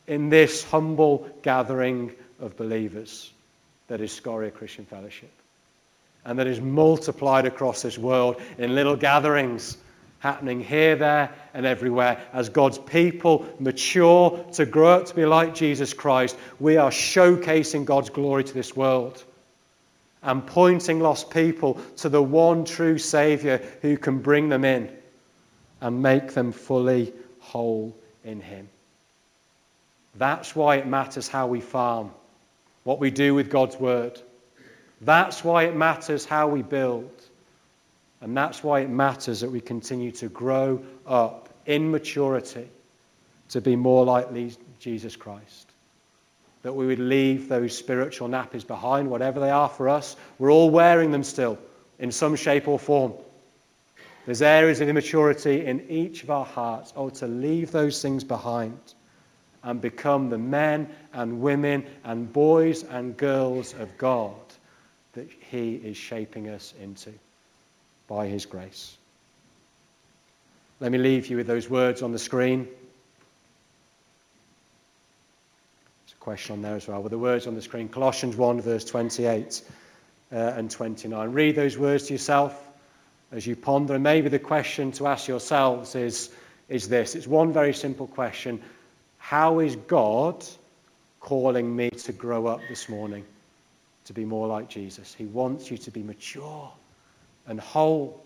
in 0.07 0.29
this 0.29 0.63
humble 0.63 1.29
gathering 1.43 2.13
of 2.39 2.57
believers 2.57 3.33
that 3.89 4.01
is 4.01 4.13
Scoria 4.13 4.53
Christian 4.53 4.85
Fellowship. 4.85 5.33
And 6.29 6.39
that 6.39 6.47
is 6.47 6.61
multiplied 6.61 7.47
across 7.47 7.81
this 7.81 7.97
world 7.97 8.39
in 8.59 8.75
little 8.75 8.97
gatherings 8.97 9.79
happening 10.19 10.61
here, 10.61 10.95
there, 10.95 11.33
and 11.55 11.65
everywhere. 11.65 12.21
As 12.35 12.51
God's 12.51 12.77
people 12.77 13.49
mature 13.59 14.45
to 14.53 14.67
grow 14.67 14.91
up 14.91 15.07
to 15.07 15.15
be 15.15 15.25
like 15.25 15.55
Jesus 15.55 15.95
Christ, 15.95 16.37
we 16.61 16.77
are 16.77 16.91
showcasing 16.91 17.87
God's 17.87 18.11
glory 18.11 18.45
to 18.45 18.53
this 18.53 18.77
world 18.77 19.25
and 20.23 20.47
pointing 20.47 21.01
lost 21.01 21.31
people 21.31 21.81
to 21.97 22.11
the 22.11 22.23
one 22.23 22.67
true 22.67 22.99
Savior 22.99 23.67
who 23.81 23.97
can 23.97 24.19
bring 24.19 24.51
them 24.51 24.67
in 24.67 24.95
and 25.81 26.03
make 26.03 26.35
them 26.35 26.53
fully 26.53 27.11
whole 27.41 27.97
in 28.23 28.43
Him. 28.43 28.69
That's 30.17 30.55
why 30.55 30.77
it 30.77 30.87
matters 30.87 31.27
how 31.27 31.47
we 31.47 31.63
farm, 31.63 32.11
what 32.85 33.01
we 33.01 33.11
do 33.11 33.35
with 33.35 33.49
God's 33.49 33.77
Word. 33.77 34.21
That's 35.01 35.45
why 35.45 35.65
it 35.65 35.77
matters 35.77 36.25
how 36.25 36.49
we 36.49 36.63
build. 36.63 37.11
And 38.21 38.37
that's 38.37 38.65
why 38.65 38.81
it 38.81 38.91
matters 38.91 39.41
that 39.41 39.51
we 39.51 39.61
continue 39.61 40.11
to 40.13 40.29
grow 40.29 40.83
up 41.07 41.49
in 41.67 41.91
maturity 41.91 42.69
to 43.51 43.61
be 43.61 43.77
more 43.77 44.05
like 44.05 44.29
Jesus 44.81 45.15
Christ. 45.15 45.71
That 46.63 46.73
we 46.73 46.87
would 46.87 46.99
leave 46.99 47.49
those 47.49 47.77
spiritual 47.77 48.29
nappies 48.29 48.67
behind, 48.67 49.09
whatever 49.09 49.39
they 49.39 49.51
are 49.51 49.69
for 49.69 49.89
us. 49.89 50.17
We're 50.39 50.51
all 50.51 50.71
wearing 50.71 51.13
them 51.13 51.23
still 51.23 51.59
in 52.01 52.11
some 52.11 52.35
shape 52.35 52.67
or 52.67 52.79
form. 52.79 53.13
There's 54.27 54.43
areas 54.43 54.81
of 54.81 54.89
immaturity 54.89 55.65
in 55.65 55.89
each 55.89 56.25
of 56.25 56.31
our 56.31 56.45
hearts. 56.45 56.93
Oh, 56.97 57.09
to 57.11 57.27
leave 57.27 57.71
those 57.71 58.03
things 58.03 58.25
behind 58.25 58.79
and 59.63 59.81
become 59.81 60.29
the 60.29 60.39
men 60.39 60.89
and 61.13 61.41
women 61.41 61.87
and 62.05 62.31
boys 62.33 62.83
and 62.83 63.17
girls 63.17 63.75
of 63.75 63.97
God 63.97 64.35
that 65.19 65.29
He 65.51 65.75
is 65.75 65.97
shaping 65.97 66.49
us 66.49 66.73
into 66.81 67.13
by 68.09 68.27
his 68.27 68.47
grace. 68.47 68.97
Let 70.81 70.91
me 70.91 70.99
leave 70.99 71.27
you 71.27 71.37
with 71.37 71.47
those 71.47 71.69
words 71.69 72.03
on 72.03 72.13
the 72.13 72.19
screen. 72.19 72.65
There's 76.05 76.15
a 76.15 76.21
question 76.21 76.55
on 76.55 76.63
there 76.63 76.77
as 76.77 76.89
well, 76.89 77.03
with 77.03 77.13
the 77.13 77.19
words 77.19 77.47
on 77.47 77.55
the 77.55 77.63
screen 77.63 77.89
Colossians 77.89 78.37
1, 78.37 78.61
verse 78.63 78.85
28 78.85 79.63
uh, 80.33 80.37
and 80.37 80.71
29. 80.71 81.33
Read 81.33 81.55
those 81.55 81.77
words 81.77 82.07
to 82.07 82.15
yourself 82.15 82.59
as 83.31 83.47
you 83.47 83.55
ponder. 83.55 83.95
And 83.95 84.03
maybe 84.03 84.29
the 84.29 84.39
question 84.39 84.93
to 84.93 85.07
ask 85.07 85.29
yourselves 85.29 85.95
is, 85.95 86.31
is 86.69 86.89
this 86.89 87.15
it's 87.15 87.27
one 87.27 87.53
very 87.53 87.75
simple 87.75 88.07
question 88.07 88.63
How 89.19 89.59
is 89.59 89.77
God 89.77 90.45
calling 91.21 91.75
me 91.75 91.91
to 91.91 92.13
grow 92.13 92.47
up 92.47 92.61
this 92.69 92.89
morning 92.89 93.25
to 94.09 94.13
be 94.13 94.25
more 94.25 94.49
like 94.49 94.69
Jesus? 94.69 95.15
He 95.15 95.27
wants 95.27 95.71
you 95.71 95.79
to 95.79 95.91
be 95.91 96.03
mature 96.03 96.73
and 97.47 97.61
whole. 97.61 98.25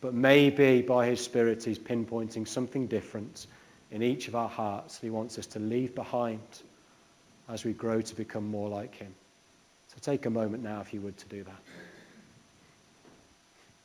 But 0.00 0.14
maybe 0.14 0.80
by 0.80 1.06
His 1.06 1.20
Spirit, 1.20 1.64
He's 1.64 1.78
pinpointing 1.78 2.46
something 2.46 2.86
different 2.86 3.48
in 3.90 4.02
each 4.02 4.28
of 4.28 4.36
our 4.36 4.48
hearts 4.48 4.98
that 4.98 5.06
He 5.06 5.10
wants 5.10 5.38
us 5.38 5.46
to 5.46 5.58
leave 5.58 5.94
behind 5.94 6.40
as 7.48 7.64
we 7.64 7.72
grow 7.72 8.00
to 8.00 8.14
become 8.14 8.48
more 8.48 8.68
like 8.68 8.94
Him. 8.94 9.12
So 9.88 9.96
take 10.00 10.26
a 10.26 10.30
moment 10.30 10.62
now, 10.62 10.80
if 10.80 10.94
you 10.94 11.00
would, 11.00 11.18
to 11.18 11.26
do 11.26 11.42
that. 11.42 11.62